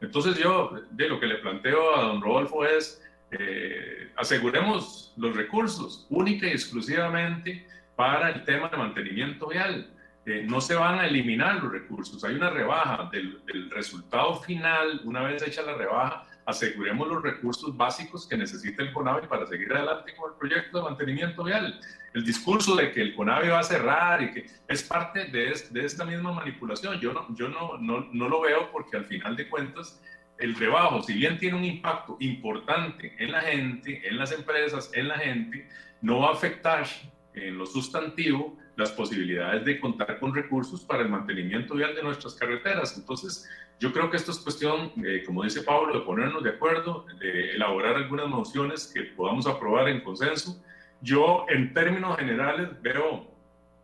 [0.00, 6.06] Entonces yo, de lo que le planteo a don Rodolfo es, eh, aseguremos los recursos
[6.08, 9.90] única y exclusivamente para el tema de mantenimiento vial.
[10.24, 15.22] Eh, no se van a eliminar los recursos, hay una rebaja del, resultado final, una
[15.22, 20.14] vez hecha la rebaja, aseguremos los recursos básicos que necesita el CONAVE para seguir adelante
[20.16, 21.80] con el proyecto de mantenimiento vial.
[22.12, 25.84] El discurso de que el CONAVE va a cerrar y que es parte de, de
[25.84, 29.48] esta misma manipulación, yo, no, yo no, no, no lo veo porque al final de
[29.48, 30.00] cuentas
[30.38, 35.08] el rebajo, si bien tiene un impacto importante en la gente, en las empresas, en
[35.08, 35.68] la gente,
[36.00, 36.86] no va a afectar
[37.34, 42.34] en lo sustantivo las posibilidades de contar con recursos para el mantenimiento vial de nuestras
[42.34, 42.96] carreteras.
[42.96, 43.48] Entonces,
[43.80, 47.52] yo creo que esto es cuestión, eh, como dice Pablo, de ponernos de acuerdo, de
[47.54, 50.60] elaborar algunas mociones que podamos aprobar en consenso
[51.00, 53.28] Yo, en términos generales, veo,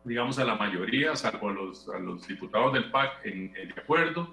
[0.04, 4.32] digamos, a la mayoría, salvo a los, diputados del PAC, en, de acuerdo.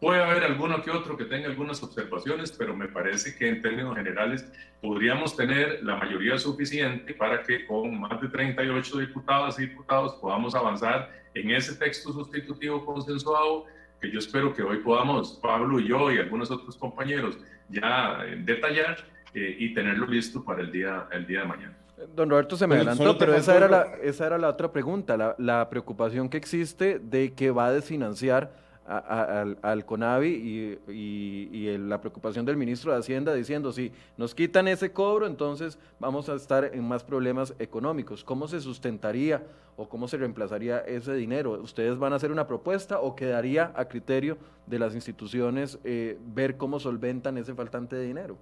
[0.00, 3.96] Puede haber alguno que otro que tenga algunas observaciones, pero me parece que en términos
[3.96, 4.48] generales
[4.80, 10.54] podríamos tener la mayoría suficiente para que con más de 38 diputadas y diputados podamos
[10.54, 13.66] avanzar en ese texto sustitutivo consensuado
[14.00, 17.36] que yo espero que hoy podamos, Pablo y yo y algunos otros compañeros,
[17.68, 18.98] ya eh, detallar
[19.34, 21.76] eh, y tenerlo listo para el día, el día de mañana.
[22.14, 25.34] Don Roberto se me adelantó, pero esa era, la, esa era la otra pregunta, la,
[25.38, 32.46] la preocupación que existe de que va a desfinanciar al, al, CONAVI y, la preocupación
[32.46, 36.86] del ministro de Hacienda diciendo, si nos quitan ese cobro, entonces vamos a estar en
[36.86, 38.24] más problemas económicos.
[38.24, 39.42] ¿Cómo se sustentaría
[39.76, 41.52] o cómo se reemplazaría ese dinero?
[41.62, 46.56] ¿Ustedes van a hacer una propuesta o quedaría a criterio de las instituciones eh, ver
[46.56, 48.38] cómo solventan ese faltante de dinero?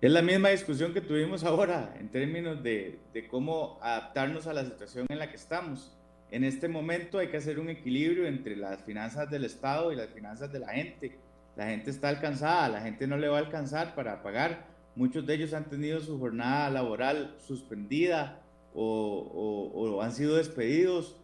[0.00, 2.98] Es la misma discusión que tuvimos ahora en términos de
[3.30, 5.94] cómo adaptarnos a la situación en la que estamos
[6.30, 10.10] en este momento hay que hacer un equilibrio entre las finanzas del Estado y las
[10.10, 11.18] finanzas de la gente.
[11.56, 14.66] La gente está alcanzada, la gente no le va a alcanzar para pagar.
[14.94, 18.40] Muchos de ellos han tenido su jornada laboral suspendida
[18.74, 21.16] o, han sido despedidos.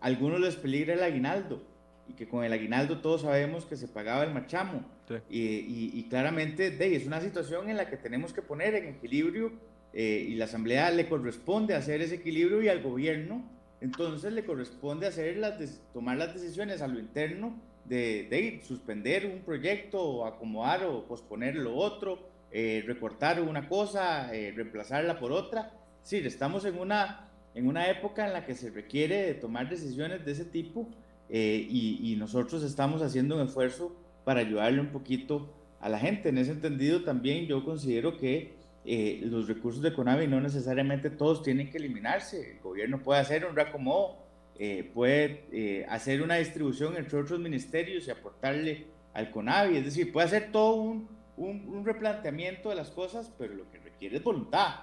[0.00, 1.62] algunos les peligra el aguinaldo
[2.06, 4.84] y que con el aguinaldo todos sabemos que se pagaba el machamo.
[5.30, 9.52] Y, claramente de, es una situación en la que tenemos que poner en equilibrio
[9.92, 13.42] eh, y la Asamblea le corresponde hacer ese equilibrio y al gobierno
[13.80, 20.02] entonces le corresponde hacer las tomar las decisiones a lo interno de, suspender un proyecto
[20.02, 22.18] o acomodar o posponer lo otro,
[22.52, 25.72] eh, recortar una cosa, eh, reemplazarla por otra.
[26.02, 30.24] Sí, estamos en una, en una época en la que se requiere de tomar decisiones
[30.24, 30.88] de ese tipo
[31.28, 36.28] eh, y, y, nosotros estamos haciendo un esfuerzo para ayudarle un poquito a la gente.
[36.28, 41.42] En ese entendido también yo considero que eh, los recursos de CONAVI no necesariamente todos
[41.42, 42.52] tienen que eliminarse.
[42.52, 44.16] El gobierno puede hacer un reacomodo,
[44.58, 49.76] eh, puede eh, hacer una distribución entre otros ministerios y aportarle al CONAVI.
[49.76, 54.16] Es decir, puede hacer todo un, un, replanteamiento de las cosas, pero lo que requiere
[54.16, 54.76] es voluntad.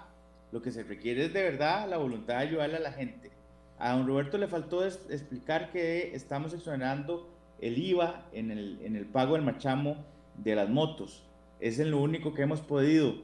[0.51, 3.31] Lo que se requiere es de verdad la voluntad de ayudarle a la gente.
[3.79, 7.29] A don Roberto le faltó explicar que estamos exonerando
[7.59, 10.05] el IVA en el, en el pago del machamo
[10.37, 11.23] de las motos.
[11.59, 13.15] Es en lo único que hemos podido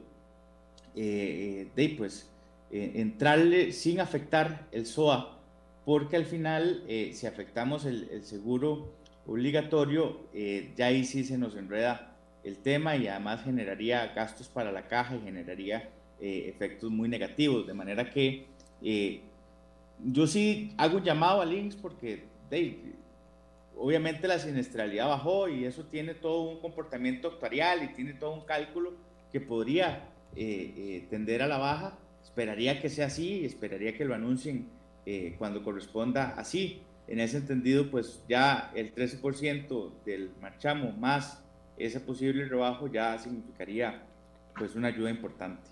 [0.96, 2.30] eh, de pues
[2.70, 5.40] eh, entrarle sin afectar el SOA,
[5.84, 8.92] porque al final eh, si afectamos el, seguro
[9.26, 10.20] obligatorio,
[10.76, 12.14] ya ahí sí se nos enreda
[12.44, 15.88] el tema y además generaría gastos para la caja y generaría
[16.20, 18.46] efectos muy negativos, de manera que
[20.04, 22.24] yo sí hago un llamado al INSS porque
[23.78, 28.42] obviamente la siniestralidad bajó y eso tiene todo un comportamiento actuarial y tiene todo un
[28.42, 28.92] cálculo
[29.32, 31.98] que podría eh, eh, tender a la baja.
[32.22, 34.68] Esperaría que sea así, esperaría que lo anuncien
[35.06, 36.82] eh, cuando corresponda así.
[37.06, 41.42] En ese entendido, pues ya el 13% del marchamo más
[41.76, 44.02] ese posible rebajo ya significaría
[44.56, 45.70] pues una ayuda importante.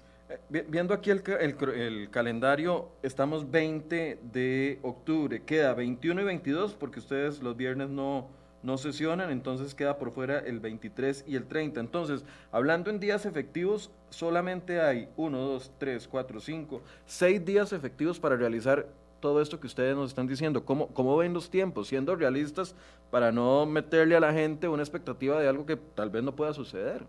[0.48, 7.42] Viendo aquí el, el, calendario, estamos 20 de octubre, queda 21 y 22 porque ustedes
[7.42, 8.28] los viernes no,
[8.62, 11.80] no sesionan, entonces queda por fuera el 23 y el 30.
[11.80, 18.20] Entonces, hablando en días efectivos, solamente hay 1, 2, 3, 4, 5, 6 días efectivos
[18.20, 18.86] para realizar
[19.20, 20.64] todo esto que ustedes nos están diciendo.
[20.64, 21.88] ¿Cómo, ¿Cómo ven los tiempos?
[21.88, 22.74] Siendo realistas
[23.10, 26.52] para no meterle a la gente una expectativa de algo que tal vez no pueda
[26.52, 27.04] suceder.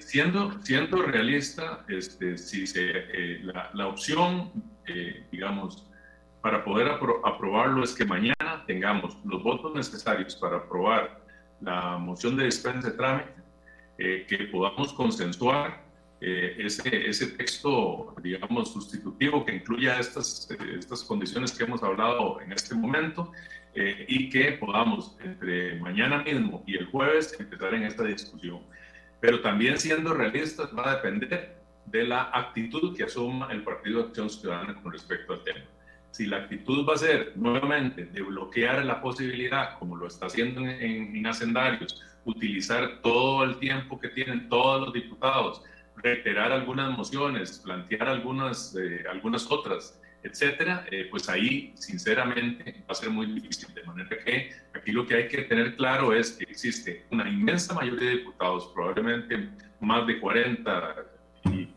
[0.00, 4.50] Siendo, siendo realista, este, si eh, la, la, opción,
[4.86, 5.86] eh, digamos,
[6.40, 8.34] para poder aprobarlo es que mañana
[8.66, 11.20] tengamos los votos necesarios para aprobar
[11.60, 13.32] la moción de dispensa de trámite,
[13.98, 15.82] eh, que podamos consensuar
[16.20, 20.48] eh, ese, ese, texto, digamos, sustitutivo que incluya estas,
[20.78, 23.30] estas condiciones que hemos hablado en este momento
[23.74, 28.60] eh, y que podamos entre mañana mismo y el jueves empezar en esta discusión.
[29.20, 34.08] Pero también siendo realistas va a depender de la actitud que asuma el Partido de
[34.08, 35.60] Acción Ciudadana con respecto al tema
[36.14, 40.60] si la actitud va a ser nuevamente de bloquear la posibilidad, como lo está haciendo
[40.60, 45.60] en, en, hacendarios, utilizar todo el tiempo que tienen todos los diputados,
[45.96, 52.94] reiterar algunas mociones, plantear algunas, eh, algunas otras, etcétera, eh, pues ahí sinceramente va a
[52.94, 53.74] ser muy difícil.
[53.74, 57.74] De manera que aquí lo que hay que tener claro es que existe una inmensa
[57.74, 59.48] mayoría de diputados, probablemente
[59.80, 60.94] más de 40
[61.46, 61.74] y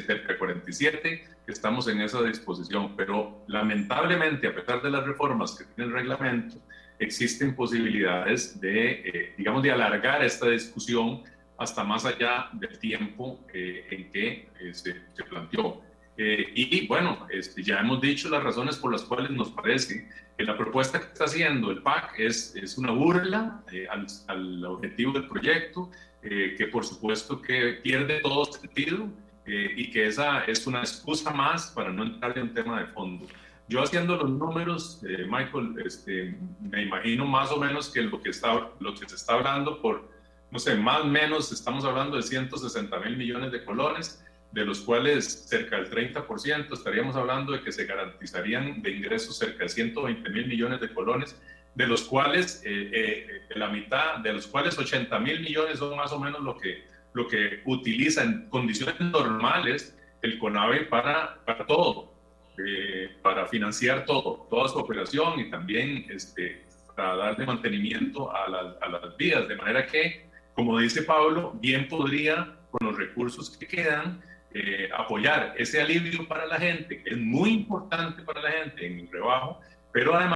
[0.00, 5.64] cerca de 47, estamos en esa disposición, pero lamentablemente, a pesar de las reformas que
[5.64, 6.56] tiene el reglamento,
[6.98, 11.22] existen posibilidades de, eh, digamos, de alargar esta discusión
[11.58, 14.94] hasta más allá del tiempo eh, en que eh, se,
[15.28, 15.82] planteó.
[16.16, 20.44] Eh, y bueno, este, ya hemos dicho las razones por las cuales nos parece que
[20.44, 25.28] la propuesta que está haciendo el PAC es, es una burla al, al, objetivo del
[25.28, 25.90] proyecto,
[26.20, 29.08] que por supuesto que pierde todo sentido
[29.48, 33.26] y que esa es una excusa más para no entrar en un tema de fondo.
[33.68, 38.70] Yo haciendo los números, Michael, este, me imagino más o menos que lo que, está,
[38.80, 40.08] lo que se está hablando por
[40.50, 44.80] no sé, más o menos estamos hablando de 160 mil millones de colones, de los
[44.80, 50.28] cuales cerca del 30% estaríamos hablando de que se garantizarían de ingresos cerca de 120
[50.30, 51.38] mil millones de colones,
[51.74, 56.12] de los cuales eh, eh, la mitad, de los cuales 80 mil millones son más
[56.12, 56.86] o menos lo que,
[57.18, 62.12] lo que utiliza en condiciones normales el CONAVE para, para todo,
[62.58, 66.64] eh, para financiar todo, toda su operación y también este,
[66.96, 68.44] para darle mantenimiento a,
[68.80, 73.68] a las vías, de manera que como dice Pablo, bien podría, con los recursos que
[73.68, 74.20] quedan,
[74.52, 78.98] eh, apoyar ese alivio para la gente, que es muy importante para la gente en
[78.98, 79.60] el rebajo,
[79.92, 80.34] pero además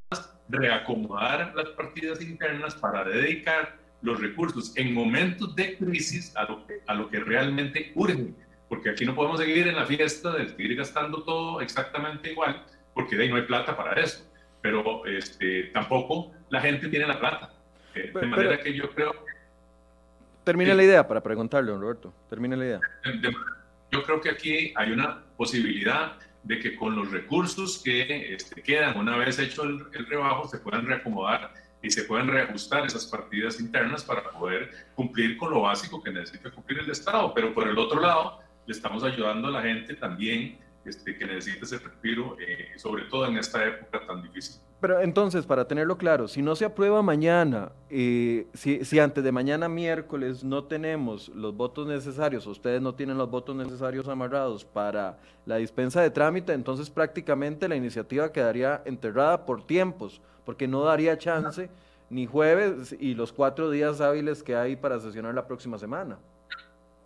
[0.49, 6.81] reacomodar las partidas internas para dedicar los recursos en momentos de crisis a lo que,
[6.87, 8.33] a lo que realmente urge,
[8.69, 13.17] porque aquí no podemos seguir en la fiesta de seguir gastando todo exactamente igual, porque
[13.17, 14.29] de ahí no hay plata para eso,
[14.61, 17.53] pero este, tampoco la gente tiene la plata.
[17.95, 19.13] Eh, de manera que yo creo
[20.45, 22.13] Termine la idea para preguntarle, don Roberto.
[22.29, 22.81] Termine la idea.
[23.93, 28.99] Yo creo que aquí hay una posibilidad de que con los recursos que este, quedan
[28.99, 31.53] una vez hecho el, rebajo se puedan reacomodar
[31.83, 36.51] y se puedan reajustar esas partidas internas para poder cumplir con lo básico que necesita
[36.51, 37.35] cumplir el Estado.
[37.35, 41.65] Pero por el otro lado, le estamos ayudando a la gente también este, que necesita
[41.65, 44.61] ese respiro, eh, sobre todo en esta época tan difícil.
[44.81, 49.31] Pero entonces, para tenerlo claro, si no se aprueba mañana, eh, si, si, antes de
[49.31, 55.21] mañana miércoles no tenemos los votos necesarios, ustedes no tienen los votos necesarios amarrados para
[55.47, 61.19] la dispensa de trámite, entonces prácticamente la iniciativa quedaría enterrada por tiempos, porque no daría
[61.19, 61.71] chance
[62.11, 66.19] ni jueves y los cuatro días hábiles que hay para sesionar la próxima semana.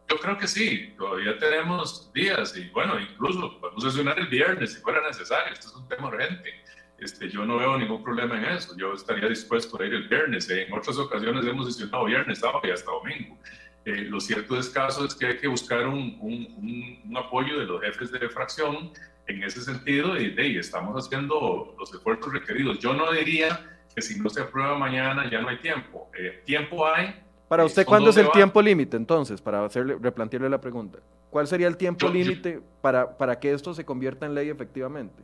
[0.09, 4.80] Yo creo que sí, todavía tenemos días y bueno, incluso podemos sesionar el viernes si
[4.80, 6.53] fuera necesario, esto es un tema urgente.
[6.99, 10.49] Este, yo no veo ningún problema en eso, yo estaría dispuesto a ir el viernes,
[10.49, 13.37] en otras ocasiones hemos sesionado viernes, sábado y hasta domingo.
[13.84, 17.80] Eh, lo cierto caso es que hay que buscar un, un, un, apoyo de los
[17.82, 18.91] jefes de fracción
[19.27, 22.79] en ese sentido y, y estamos haciendo los esfuerzos requeridos.
[22.79, 26.11] Yo no diría que si no se aprueba mañana ya no hay tiempo.
[26.18, 27.14] Eh, tiempo hay,
[27.49, 29.41] para usted, ¿cuándo es el tiempo límite entonces?
[29.41, 30.99] Para hacerle, replantearle la pregunta.
[31.31, 35.22] ¿Cuál sería el tiempo límite para, para que esto se convierta en ley efectivamente?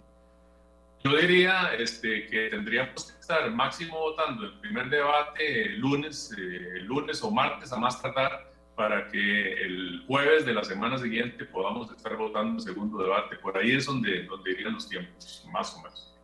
[1.02, 7.20] Yo diría este, que tendríamos que estar máximo votando el primer debate lunes, eh, lunes
[7.24, 12.16] o martes a más tardar para que el jueves de la semana siguiente podamos estar
[12.16, 13.36] votando el segundo debate.
[13.36, 16.14] Por ahí es donde, donde irían los tiempos, más o menos.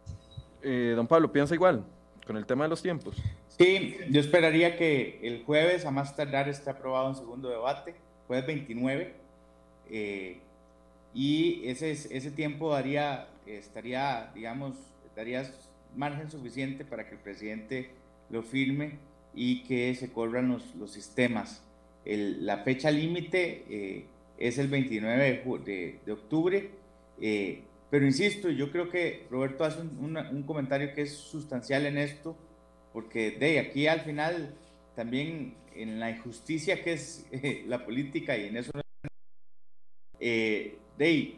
[0.63, 1.85] Eh, don Pablo, ¿piensa igual
[2.27, 3.17] con el tema de los tiempos?
[3.49, 7.95] Sí, yo esperaría que el jueves a más tardar esté aprobado un segundo debate,
[8.27, 9.15] jueves 29,
[9.91, 10.41] eh,
[11.15, 14.77] y ese, ese tiempo daría, estaría, digamos,
[15.17, 15.51] daría
[15.97, 17.91] margen suficiente para que el presidente
[18.31, 18.99] lo firme
[19.35, 21.65] y que se corran los, los sistemas.
[22.09, 24.07] El, la fecha límite eh,
[24.39, 26.71] es el 29 de, de, octubre,
[27.21, 31.99] eh, pero insisto, yo creo que Roberto hace un, un comentario que es sustancial en
[31.99, 32.37] esto
[32.93, 34.55] porque de aquí al final
[34.97, 38.73] también en la injusticia que es eh, la política y en eso
[40.19, 41.37] eh, de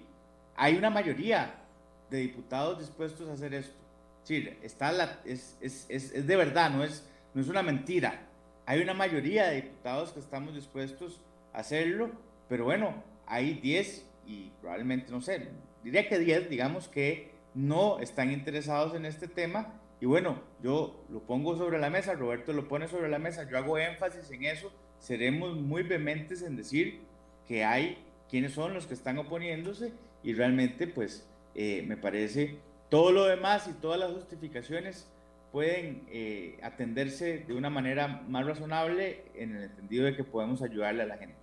[0.57, 1.63] hay una mayoría
[2.09, 3.79] de diputados dispuestos a hacer esto.
[4.25, 8.27] Sí, está la, es, es, es, es, de verdad, no es, no es una mentira.
[8.71, 11.21] Hay una mayoría de diputados que estamos dispuestos
[11.53, 12.13] a hacerlo,
[12.49, 15.49] pero bueno, hay 10 y probablemente, no sé,
[15.83, 19.75] diría que 10, digamos, que no están interesados en este tema.
[20.01, 23.59] Y bueno, yo lo pongo sobre la mesa, Roberto lo pone sobre la mesa, yo
[23.59, 27.01] hago énfasis en eso, seremos muy vehementes en decir
[27.49, 27.99] que hay
[28.29, 29.93] quienes son los que están oponiéndose
[30.23, 35.09] y realmente pues eh, me parece todo lo demás y todas las justificaciones
[35.53, 41.03] pueden eh, atenderse de una manera más razonable en el entendido de que podemos ayudarle
[41.03, 41.35] a la gente.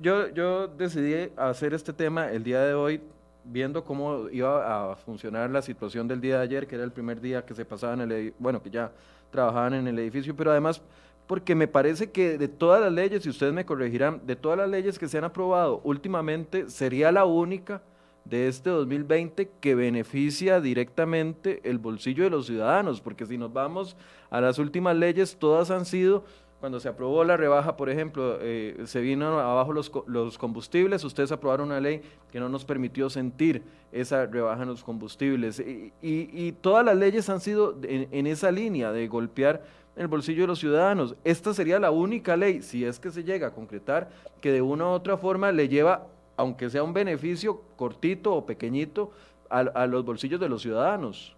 [0.00, 3.00] yo, yo decidí hacer este tema el día de hoy
[3.44, 7.20] viendo cómo iba a funcionar la situación del día de ayer, que era el primer
[7.20, 8.92] día que se pasaban, el, bueno, que ya
[9.30, 10.80] trabajaban en el edificio, pero además
[11.26, 14.68] porque me parece que de todas las leyes, y ustedes me corregirán, de todas las
[14.68, 17.80] leyes que se han aprobado últimamente, sería la única
[18.24, 23.96] de este 2020 que beneficia directamente el bolsillo de los ciudadanos, porque si nos vamos
[24.30, 26.24] a las últimas leyes, todas han sido
[26.62, 31.32] cuando se aprobó la rebaja, por ejemplo, eh, se vino abajo los, los, combustibles, ustedes
[31.32, 35.58] aprobaron una ley que no nos permitió sentir esa rebaja en los combustibles.
[35.58, 39.64] Y, y, todas las leyes han sido en, en, esa línea de golpear
[39.96, 41.16] el bolsillo de los ciudadanos.
[41.24, 44.10] Esta sería la única ley, si es que se llega a concretar,
[44.40, 46.06] que de una u otra forma le lleva,
[46.36, 49.12] aunque sea un beneficio cortito o pequeñito,
[49.50, 51.36] a, a los bolsillos de los ciudadanos.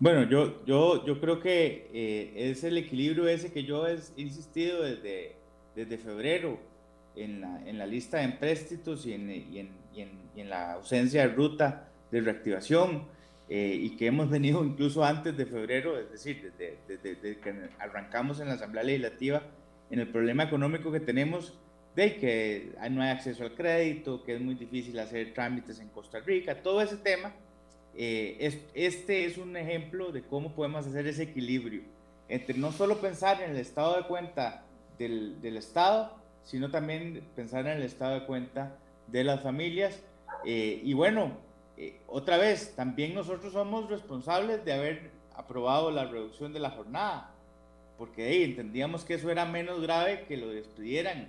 [0.00, 4.82] Bueno, yo, yo, yo creo que eh, es el equilibrio ese que yo he insistido
[4.82, 5.36] desde,
[5.74, 6.58] desde febrero
[7.16, 11.22] en la, en la lista de empréstitos y en, y, en, y, en, la ausencia
[11.22, 13.04] de ruta de reactivación
[13.48, 18.40] eh, y que hemos venido incluso antes de febrero, es decir, desde, desde, que arrancamos
[18.40, 19.42] en la Asamblea Legislativa,
[19.90, 21.54] en el problema económico que tenemos
[21.94, 26.20] de que no hay acceso al crédito, que es muy difícil hacer trámites en Costa
[26.20, 27.32] Rica, todo ese tema
[27.96, 31.82] eh, este es un ejemplo de cómo podemos hacer ese equilibrio
[32.28, 34.64] entre no solo pensar en el estado de cuenta
[34.98, 38.76] del, del Estado, sino también pensar en el estado de cuenta
[39.06, 40.00] de las familias.
[40.44, 41.36] Eh, y bueno,
[41.76, 47.30] eh, otra vez, también nosotros somos responsables de haber aprobado la reducción de la jornada,
[47.98, 51.28] porque entendíamos que eso era menos grave que lo despidieran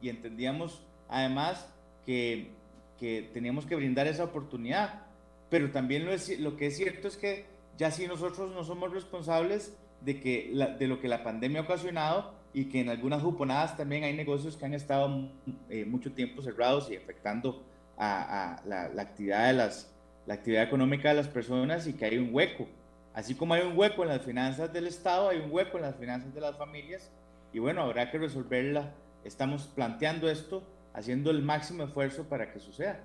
[0.00, 1.68] y entendíamos además
[2.06, 2.50] que,
[2.98, 5.08] que teníamos que brindar esa oportunidad
[5.50, 7.46] pero también lo, es, lo que es cierto es que
[7.76, 12.32] ya si nosotros no somos responsables de, que de lo que la pandemia ha ocasionado
[12.52, 15.30] y que en algunas juponadas también hay negocios que han estado
[15.68, 17.62] eh, mucho tiempo cerrados y afectando
[17.96, 19.90] a, la, actividad de las,
[20.26, 22.66] la actividad económica de las personas y que hay un hueco.
[23.14, 25.96] Así como hay un hueco en las finanzas del Estado, hay un hueco en las
[25.96, 27.10] finanzas de las familias
[27.52, 28.92] y bueno, habrá que resolverla.
[29.24, 30.62] Estamos planteando esto,
[30.94, 33.00] haciendo el máximo esfuerzo para que suceda.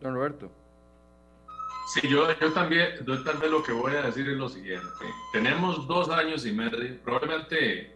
[0.00, 0.50] Don Roberto.
[1.94, 4.86] Sí, yo, yo también, yo tal vez lo que voy a decir es lo siguiente.
[5.32, 7.94] Tenemos dos años y medio, probablemente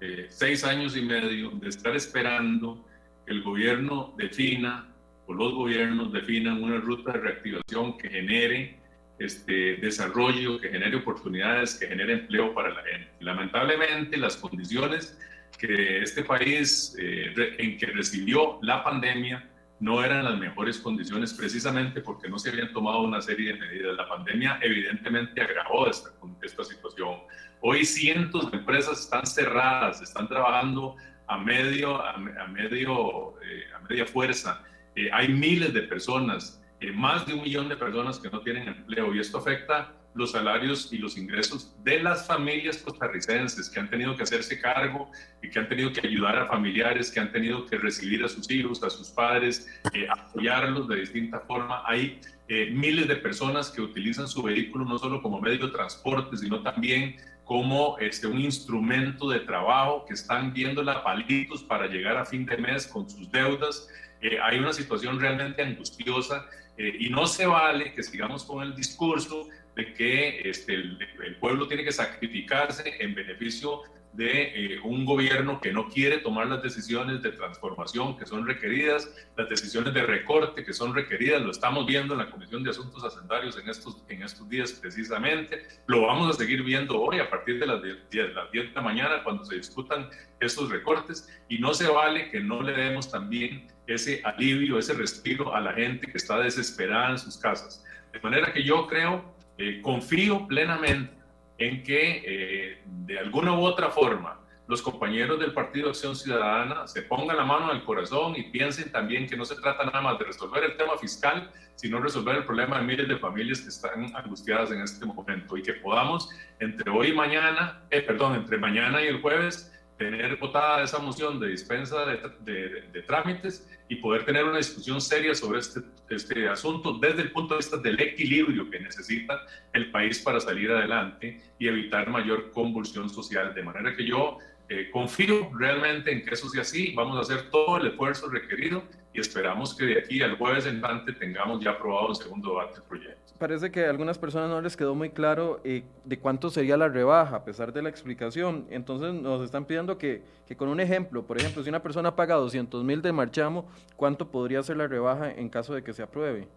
[0.00, 2.84] eh, seis años y medio de estar esperando
[3.24, 4.86] que el gobierno defina,
[5.26, 8.78] o los gobiernos definan una ruta de reactivación que genere
[9.18, 13.08] este, desarrollo, que genere oportunidades, que genere empleo para la gente.
[13.20, 15.18] Lamentablemente, las condiciones
[15.58, 19.48] que este país eh, en que recibió la pandemia
[19.82, 23.96] no eran las mejores condiciones precisamente porque no se habían tomado una serie de medidas.
[23.96, 27.18] La pandemia evidentemente agravó esta, esta situación.
[27.60, 30.96] Hoy cientos de empresas están cerradas, están trabajando
[31.26, 34.62] a, medio, a, medio, eh, a media fuerza.
[34.94, 38.68] Eh, hay miles de personas, eh, más de un millón de personas que no tienen
[38.68, 43.88] empleo y esto afecta los salarios y los ingresos de las familias costarricenses que han
[43.88, 45.10] tenido que hacerse cargo
[45.42, 48.50] y que han tenido que ayudar a familiares, que han tenido que recibir a sus
[48.50, 51.82] hijos, a sus padres, eh, apoyarlos de distinta forma.
[51.86, 56.36] Hay eh, miles de personas que utilizan su vehículo no solo como medio de transporte,
[56.36, 62.16] sino también como este, un instrumento de trabajo, que están viendo la palitos para llegar
[62.16, 63.88] a fin de mes con sus deudas.
[64.20, 66.46] Eh, hay una situación realmente angustiosa
[66.78, 69.46] y no se vale que sigamos con el discurso
[69.76, 75.72] de que este, el, pueblo tiene que sacrificarse en beneficio de eh, un gobierno que
[75.72, 80.74] no quiere tomar las decisiones de transformación que son requeridas, las decisiones de recorte que
[80.74, 84.46] son requeridas, lo estamos viendo en la Comisión de Asuntos Hacendarios en estos, en estos
[84.50, 88.52] días precisamente, lo vamos a seguir viendo hoy a partir de las 10, de las
[88.52, 90.10] 10 de la mañana cuando se discutan
[90.40, 91.28] estos recortes.
[91.48, 95.72] Y no se vale que no le demos también ese alivio, ese respiro a la
[95.72, 97.82] gente que está desesperada en sus casas.
[98.12, 101.12] De manera que yo creo eh, confío plenamente
[101.58, 104.38] en que eh, de alguna u otra forma
[104.68, 109.26] los compañeros del Partido Acción Ciudadana se pongan la mano al corazón y piensen también
[109.26, 112.78] que no se trata nada más de resolver el tema fiscal, sino resolver el problema
[112.78, 116.30] de miles de familias que están angustiadas en este momento y que podamos
[116.60, 119.72] entre hoy y mañana, eh, perdón, entre mañana y el jueves,
[120.02, 125.34] tener votada esa moción de dispensa de, de, trámites y poder tener una discusión seria
[125.34, 125.80] sobre este,
[126.10, 129.40] este asunto desde el punto de vista del equilibrio que necesita
[129.72, 133.54] el país para salir adelante y evitar mayor convulsión social.
[133.54, 134.38] De manera que yo
[134.68, 138.82] eh, confío realmente en que eso sea así, vamos a hacer todo el esfuerzo requerido
[139.12, 142.82] y esperamos que de aquí al jueves entrante tengamos ya aprobado el segundo debate del
[142.84, 143.34] proyecto.
[143.38, 146.88] Parece que a algunas personas no les quedó muy claro eh, de cuánto sería la
[146.88, 148.66] rebaja, a pesar de la explicación.
[148.70, 152.36] Entonces nos están pidiendo que, que con un ejemplo, por ejemplo, si una persona paga
[152.36, 156.48] 200 mil de marchamo, ¿cuánto podría ser la rebaja en caso de que se apruebe?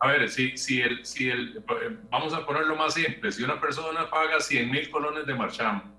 [0.00, 3.58] A ver, si, si el, si el, eh, vamos a ponerlo más simple, si una
[3.58, 5.93] persona paga 100 mil colones de marchamo,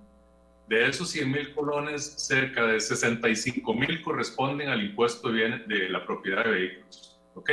[0.68, 6.06] de esos 100 mil colones, cerca de 65 mil corresponden al impuesto de, de la
[6.06, 7.20] propiedad de vehículos.
[7.36, 7.50] ¿ok?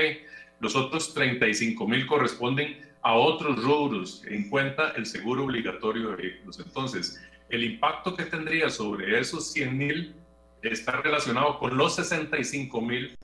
[0.61, 6.61] Los otros 35 mil corresponden a otros rubros en cuenta el seguro obligatorio de vehículos.
[6.61, 10.15] Entonces, el impacto que tendría sobre esos 100 mil
[10.63, 13.17] está relacionado con los 65 mil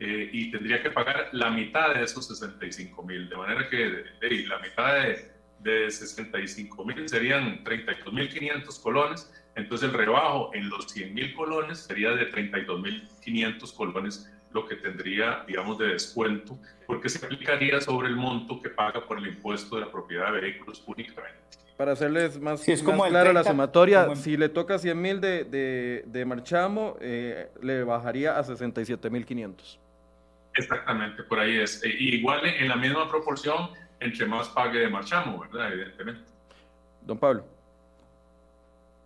[0.00, 4.04] eh, y tendría que pagar la mitad de esos 65 mil, de manera que
[4.46, 5.35] la mitad de,
[5.66, 11.34] de 65 mil serían 32 mil 500 colones, entonces el rebajo en los 100 mil
[11.34, 17.24] colones sería de 32 mil 500 colones lo que tendría, digamos, de descuento, porque se
[17.24, 21.36] aplicaría sobre el monto que paga por el impuesto de la propiedad de vehículos únicamente.
[21.76, 26.04] Para hacerles más, es como claro la sumatoria, si le toca 100 mil de, de,
[26.06, 29.78] de, marchamo, eh, le bajaría a 67 mil 500.
[30.54, 31.84] Exactamente, por ahí es.
[31.84, 33.68] E, igual en la misma proporción,
[34.00, 35.72] entre más pague de marchamo, ¿verdad?
[35.72, 36.22] Evidentemente.
[37.02, 37.44] Don Pablo.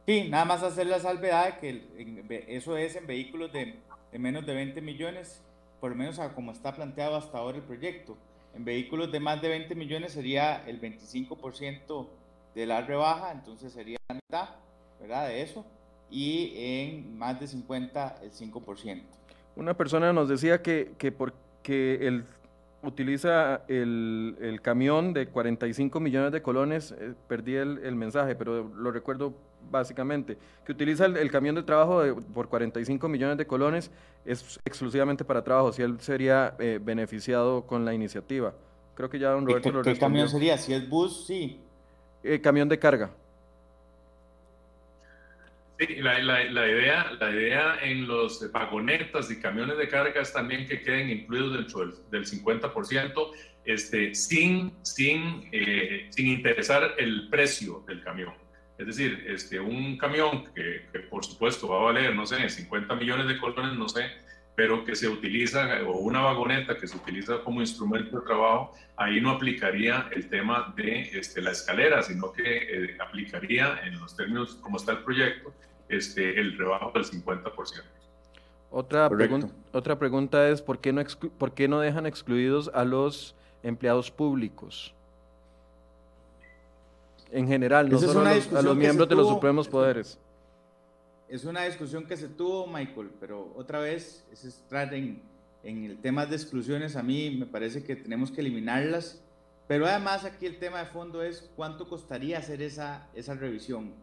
[0.07, 3.79] Sí, nada más hacer la salvedad de que eso es en vehículos de
[4.13, 5.43] de menos de 20 millones,
[5.81, 8.17] por lo menos a como está planteado hasta ahora el proyecto.
[8.55, 12.09] En vehículos de más de 20 millones sería el 25%
[12.55, 14.49] de la rebaja, entonces sería la mitad,
[15.01, 15.29] ¿verdad?
[15.29, 15.65] De eso.
[16.11, 19.03] Y en más de 50, el 5%.
[19.55, 22.25] Una persona nos decía que, que porque el
[22.83, 28.65] utiliza el, el, camión de 45 millones de colones, eh, perdí el, el, mensaje, pero
[28.75, 29.35] lo recuerdo
[29.71, 32.03] básicamente, que utiliza el, camión de trabajo
[32.33, 33.91] por 45 millones de colones
[34.25, 38.55] es exclusivamente para trabajo, si él sería eh, beneficiado con la iniciativa.
[38.95, 40.59] Creo que ya don Roberto lo ¿Qué camión sería?
[40.59, 41.61] Si es bus, sí.
[42.23, 43.11] Eh, camión de carga.
[45.81, 50.31] Sí, la, la, la, idea, la idea en los vagonetas y camiones de carga es
[50.31, 53.31] también que queden incluidos dentro del, del 50%,
[53.65, 58.35] este, sin, sin, eh, sin interesar el precio del camión.
[58.77, 62.95] Es decir, este, un camión que, que, por supuesto va a valer, no sé, 50
[62.97, 64.05] millones de colones, no sé,
[64.55, 69.19] pero que se utiliza, o una vagoneta que se utiliza como instrumento de trabajo, ahí
[69.19, 74.57] no aplicaría el tema de este, la escalera, sino que eh, aplicaría en los términos
[74.57, 75.55] como está el proyecto,
[75.91, 77.83] este, el rebajo del 50%.
[78.73, 79.11] Otra,
[79.73, 81.03] otra pregunta es, ¿por qué, no
[81.39, 84.95] ¿por qué no dejan excluidos a los empleados públicos?
[87.33, 90.19] En general, no solo a los, a los miembros de los supremos poderes.
[91.29, 95.23] Es una discusión que se tuvo, Michael, pero otra vez es entrar en,
[95.63, 96.97] en el tema de exclusiones.
[96.97, 99.23] A mí me parece que tenemos que eliminarlas,
[99.69, 103.95] pero además aquí el tema de fondo es cuánto costaría hacer esa, esa revisión.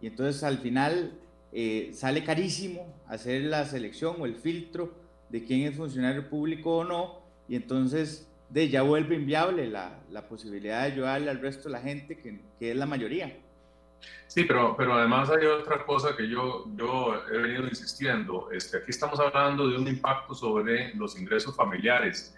[0.00, 1.18] Y entonces al final
[1.52, 4.94] eh, sale carísimo hacer la selección o el filtro
[5.28, 10.28] de quién es funcionario público o no, y entonces de, ya vuelve inviable la, la
[10.28, 13.36] posibilidad de ayudarle al resto de la gente, que, que, es la mayoría.
[14.26, 18.50] Sí, pero, pero además hay otra cosa que yo, yo he venido insistiendo.
[18.50, 22.36] Este, aquí estamos hablando de un impacto sobre los ingresos familiares.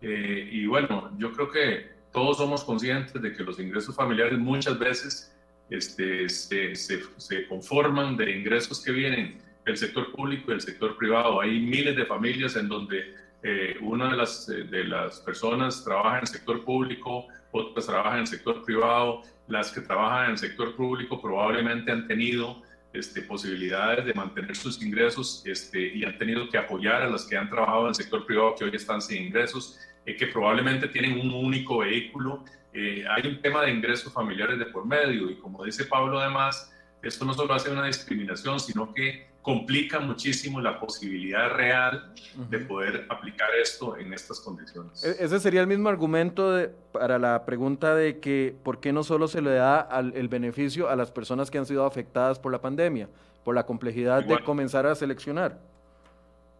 [0.00, 4.78] Eh, y bueno, yo creo que todos somos conscientes de que los ingresos familiares muchas
[4.78, 5.31] veces
[5.72, 11.40] este, se, se, conforman de ingresos que vienen del sector público y del sector privado.
[11.40, 16.16] Hay miles de familias en donde eh, una de las, eh, de las personas trabaja
[16.16, 19.22] en el sector público, otras trabajan en el sector privado.
[19.48, 22.62] Las que trabajan en el sector público probablemente han tenido
[22.92, 27.36] este, posibilidades de mantener sus ingresos este, y han tenido que apoyar a las que
[27.36, 31.18] han trabajado en el sector privado que hoy están sin ingresos, eh, que probablemente tienen
[31.18, 35.64] un único vehículo eh, hay un tema de ingresos familiares de por medio y como
[35.64, 41.50] dice Pablo además, esto no solo hace una discriminación, sino que complica muchísimo la posibilidad
[41.50, 42.14] real
[42.48, 45.04] de poder aplicar esto en estas condiciones.
[45.04, 49.02] E-, ese sería el mismo argumento de, para la pregunta de que por qué no
[49.02, 52.52] solo se le da al, el beneficio a las personas que han sido afectadas por
[52.52, 53.08] la pandemia,
[53.44, 55.58] por la complejidad de comenzar a seleccionar.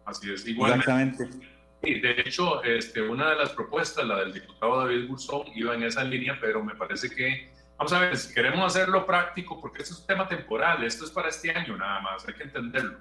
[0.05, 0.91] Así es, igualmente.
[0.91, 1.52] Exactamente.
[1.83, 5.83] Sí, de hecho, este, una de las propuestas, la del diputado David Burzón, iba en
[5.83, 9.95] esa línea, pero me parece que, vamos a ver, si queremos hacerlo práctico, porque esto
[9.95, 12.99] es un tema temporal, esto es para este año nada más, hay que entenderlo.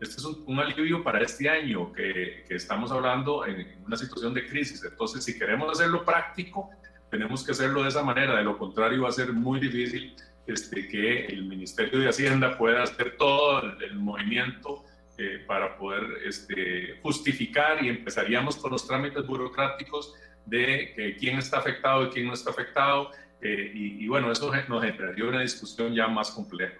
[0.00, 4.44] Este es un, alivio para este año que, que estamos hablando en, una situación de
[4.48, 4.82] crisis.
[4.82, 6.70] Entonces, si queremos hacerlo práctico,
[7.12, 8.36] tenemos que hacerlo de esa manera.
[8.36, 10.16] De lo contrario, va a ser muy difícil
[10.48, 14.84] este, que el Ministerio de Hacienda pueda hacer todo el, el movimiento
[15.18, 22.06] eh, para poder este, justificar y empezaríamos con los trámites burocráticos de quién está afectado
[22.06, 23.10] y quién no está afectado.
[23.44, 26.78] Eh, y, bueno, eso nos generaría una discusión ya más compleja.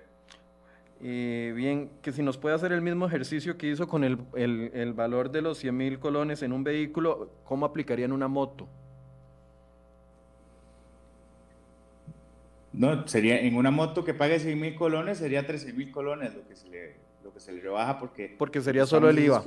[1.02, 4.70] Eh, bien, que si nos puede hacer el mismo ejercicio que hizo con el, el,
[4.72, 8.66] el valor de los 100 mil colones en un vehículo, ¿cómo aplicaría en una moto?
[12.72, 16.48] No, sería en una moto que pague 100 mil colones, sería 13 mil colones lo
[16.48, 18.36] que se le lo que se le rebaja porque...
[18.38, 19.42] Porque sería solo el IVA.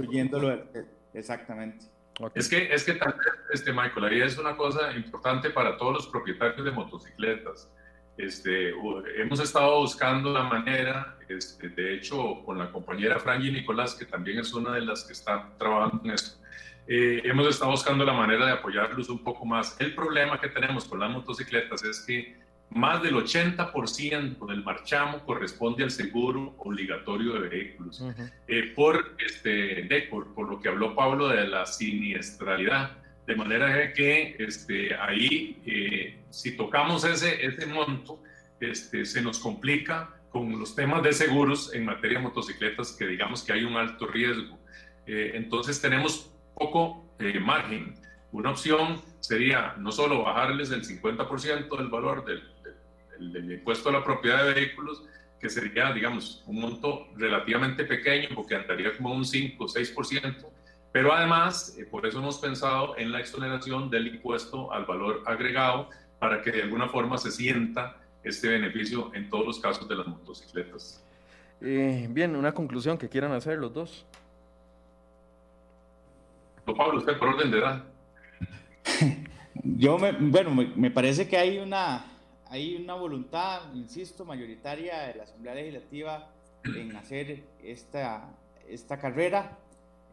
[1.14, 1.86] exactamente.
[2.34, 3.22] Es que, es que también,
[3.54, 7.72] este, Michael, ahí es una cosa importante para todos los propietarios de motocicletas.
[8.18, 8.74] Este,
[9.22, 14.40] hemos estado buscando la manera, este, de hecho, con la compañera Franji Nicolás, que también
[14.40, 16.40] es una de las que está trabajando en esto,
[16.88, 19.80] eh, hemos estado buscando la manera de apoyarlos un poco más.
[19.80, 22.36] El problema que tenemos con las motocicletas es que
[22.70, 28.04] más del 80% del marchamo corresponde al seguro obligatorio de vehículos.
[28.48, 32.98] Eh, por, este, de, por, por, lo que habló Pablo de la siniestralidad.
[33.26, 38.22] De manera que este, ahí, eh, si tocamos ese, ese monto,
[38.60, 43.44] este, se nos complica con los temas de seguros en materia de motocicletas, que digamos
[43.44, 44.60] que hay un alto riesgo.
[45.06, 47.06] Eh, entonces tenemos poco
[47.42, 47.96] margen.
[48.32, 52.44] Una opción sería no solo bajarles el 50% del valor del,
[53.20, 55.04] el, impuesto a la propiedad de vehículos,
[55.40, 60.48] que sería, digamos, un monto relativamente pequeño, porque andaría como un 5 o 6%,
[60.92, 65.90] pero además, eh, por eso hemos pensado en la exoneración del impuesto al valor agregado,
[66.20, 70.08] para que de alguna forma se sienta este beneficio en todos los casos de las
[70.08, 71.04] motocicletas.
[71.62, 74.06] Eh, bien, una conclusión que quieran hacer los dos.
[76.66, 77.84] Pablo, usted por orden de edad.
[79.64, 82.06] Yo, me, bueno, me parece que hay una,
[82.50, 86.30] hay una voluntad, insisto, mayoritaria de la Asamblea Legislativa
[86.64, 88.30] en hacer esta,
[88.68, 89.58] esta carrera.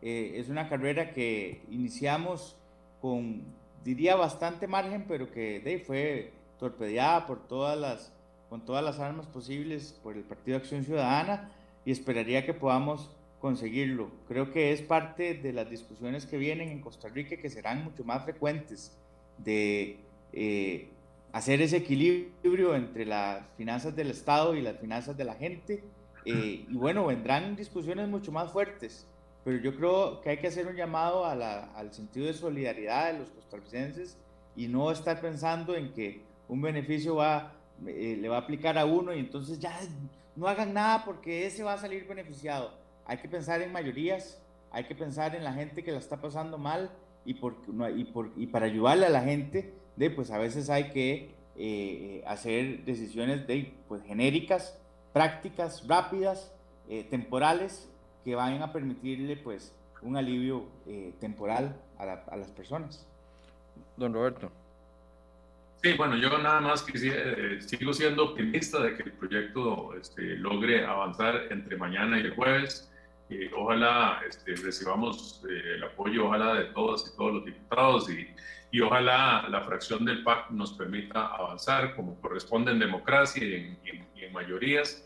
[0.03, 2.57] Eh, es una carrera que iniciamos
[3.01, 3.43] con,
[3.85, 8.13] diría, bastante margen, pero que de, fue torpedeada por todas las,
[8.49, 11.51] con todas las armas posibles por el Partido Acción Ciudadana
[11.85, 13.11] y esperaría que podamos
[13.41, 14.11] conseguirlo.
[14.27, 18.05] Creo que es parte de las discusiones que vienen en Costa Rica que serán mucho
[18.05, 18.97] más frecuentes
[19.39, 19.99] de
[20.33, 20.89] eh,
[21.35, 25.83] hacer ese equilibrio entre las finanzas del Estado y las finanzas de la gente.
[26.25, 29.09] Eh, y bueno, vendrán discusiones mucho más fuertes,
[29.43, 33.31] pero yo creo que hay que hacer un llamado al sentido de solidaridad de los
[33.31, 34.17] costarricenses
[34.55, 37.53] y no estar pensando en que un beneficio va,
[37.85, 39.77] eh, le va a aplicar a uno y entonces ya
[40.37, 42.71] no hagan nada porque ese va a salir beneficiado.
[43.07, 46.59] Hay que pensar en mayorías, hay que pensar en la gente que la está pasando
[46.59, 46.93] mal
[47.25, 47.57] y, por,
[47.97, 52.23] y, por, y para ayudarle a la gente de pues a veces hay que eh,
[52.27, 54.79] hacer decisiones de, pues, genéricas,
[55.13, 56.53] prácticas, rápidas,
[56.89, 57.89] eh, temporales,
[58.25, 59.73] que vayan a permitirle pues
[60.03, 63.07] un alivio eh, temporal a, las personas.
[63.97, 64.51] Don Roberto.
[65.83, 70.85] Sí, bueno, yo nada más quisiera, sigo siendo optimista de que el proyecto este, logre
[70.85, 72.91] avanzar entre mañana y el jueves.
[73.57, 78.29] Ojalá este, recibamos el apoyo, ojalá de todas y todos los diputados y,
[78.75, 84.33] y ojalá la fracción del PAC nos permita avanzar como corresponde en democracia y en,
[84.33, 85.05] mayorías.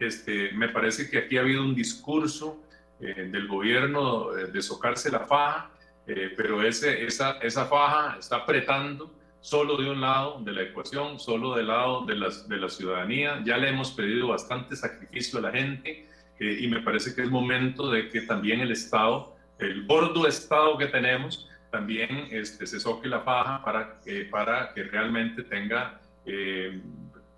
[0.00, 2.60] Este, me parece que aquí ha habido un discurso
[2.98, 5.70] eh, del gobierno eh, de socarse la faja,
[6.08, 11.20] eh, pero ese, esa, esa faja está apretando solo de un lado de la ecuación,
[11.20, 13.40] solo del lado de, las, de la ciudadanía.
[13.44, 16.08] Ya le hemos pedido bastante sacrificio a la gente
[16.40, 20.86] y me parece que es momento de que también el Estado, el gordo Estado que
[20.86, 26.80] tenemos, también este, se soque la faja para, para que realmente tenga eh,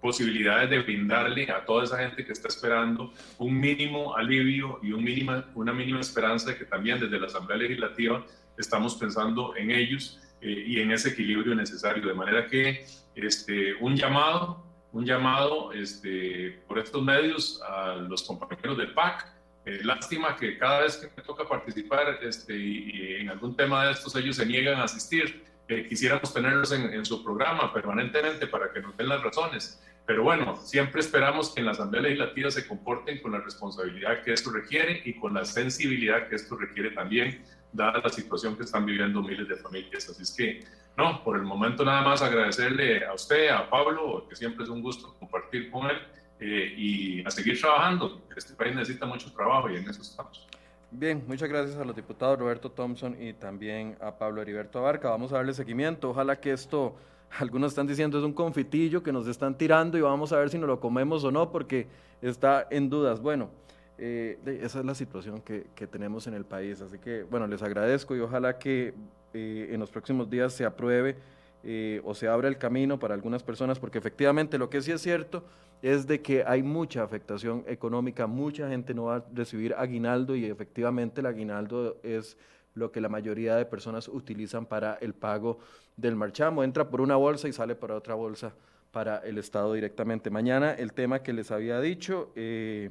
[0.00, 5.02] posibilidades de brindarle a toda esa gente que está esperando un mínimo alivio y un
[5.02, 8.24] mínima, una mínima esperanza de que también desde la Asamblea Legislativa
[8.58, 12.06] estamos pensando en ellos eh, y en ese equilibrio necesario.
[12.06, 12.84] De manera que
[13.14, 14.65] este, un llamado,
[14.96, 19.26] un llamado este, por estos medios a los compañeros del PAC
[19.66, 23.92] eh, lástima que cada vez que me toca participar este, y, en algún tema de
[23.92, 25.44] estos ellos se niegan a asistir.
[25.68, 29.82] Eh, quisiéramos tenerlos en, su programa permanentemente para que nos den las razones.
[30.06, 34.32] Pero bueno, siempre esperamos que en la Asamblea Legislativa se comporten con la responsabilidad que
[34.32, 38.86] esto requiere y con la sensibilidad que esto requiere también, dada la situación que están
[38.86, 40.08] viviendo miles de familias.
[40.08, 40.64] Así es que,
[40.96, 44.80] no, por el momento nada más agradecerle a usted, a Pablo, que siempre es un
[44.80, 45.96] gusto compartir con él
[46.40, 48.22] eh, y a seguir trabajando.
[48.34, 50.46] Este país necesita mucho trabajo y en eso estamos.
[50.90, 55.10] Bien, muchas gracias a los diputados Roberto Thompson y también a Pablo Heriberto Abarca.
[55.10, 56.10] Vamos a darle seguimiento.
[56.10, 56.96] Ojalá que esto,
[57.38, 60.58] algunos están diciendo es un confitillo que nos están tirando y vamos a ver si
[60.58, 61.88] nos lo comemos o no porque
[62.22, 63.20] está en dudas.
[63.20, 63.50] Bueno,
[63.98, 66.80] eh, esa es la situación que, que, tenemos en el país.
[66.80, 68.94] Así que, bueno, les agradezco y ojalá que
[69.36, 71.16] eh, en los próximos días se apruebe
[71.62, 75.02] eh, o se abra el camino para algunas personas, porque efectivamente lo que sí es
[75.02, 75.44] cierto
[75.82, 80.46] es de que hay mucha afectación económica, mucha gente no va a recibir aguinaldo y
[80.46, 82.38] efectivamente el aguinaldo es
[82.74, 85.58] lo que la mayoría de personas utilizan para el pago
[85.98, 86.64] del marchamo.
[86.64, 88.54] Entra por una bolsa y sale por otra bolsa
[88.90, 90.30] para el Estado directamente.
[90.30, 92.88] Mañana el tema que les había dicho, eh,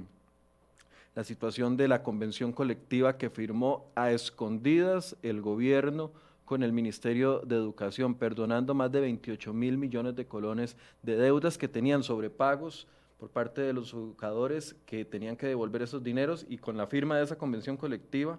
[1.16, 6.12] la situación de la convención colectiva que firmó a escondidas el gobierno
[6.46, 11.58] con el Ministerio de Educación, perdonando más de 28 mil millones de colones de deudas
[11.58, 12.88] que tenían sobre pagos
[13.18, 17.18] por parte de los educadores que tenían que devolver esos dineros y con la firma
[17.18, 18.38] de esa convención colectiva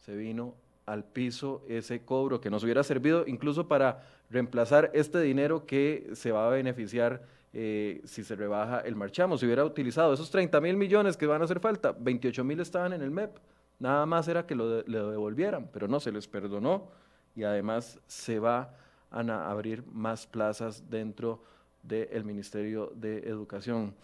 [0.00, 0.54] se vino
[0.86, 6.30] al piso ese cobro que nos hubiera servido incluso para reemplazar este dinero que se
[6.30, 7.22] va a beneficiar
[7.52, 9.38] eh, si se rebaja el marchamo.
[9.38, 12.92] Se hubiera utilizado esos 30 mil millones que van a hacer falta, 28 mil estaban
[12.92, 13.38] en el MEP,
[13.78, 16.88] nada más era que lo devolvieran, pero no, se les perdonó
[17.34, 18.74] y además se va
[19.10, 21.40] a abrir más plazas dentro
[21.82, 23.94] del Ministerio de Educación.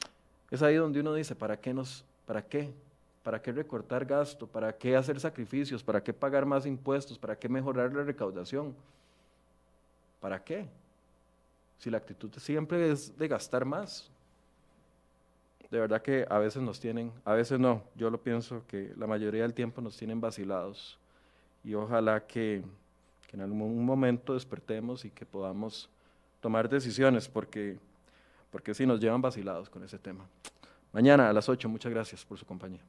[0.50, 2.72] Es ahí donde uno dice, ¿para qué nos, para qué
[3.22, 4.46] ¿Para qué recortar gasto?
[4.46, 5.82] ¿Para qué hacer sacrificios?
[5.82, 7.18] ¿Para qué pagar más impuestos?
[7.18, 8.74] ¿Para qué mejorar la recaudación?
[10.20, 10.66] ¿Para qué?
[11.78, 14.10] Si la actitud siempre es de gastar más.
[15.70, 19.06] De verdad que a veces nos tienen, a veces no, yo lo pienso que la
[19.06, 20.98] mayoría del tiempo nos tienen vacilados.
[21.62, 22.64] Y ojalá que,
[23.30, 25.88] que en algún momento despertemos y que podamos
[26.40, 27.78] tomar decisiones, porque,
[28.50, 30.26] porque sí nos llevan vacilados con ese tema.
[30.92, 32.80] Mañana a las 8, muchas gracias por su compañía.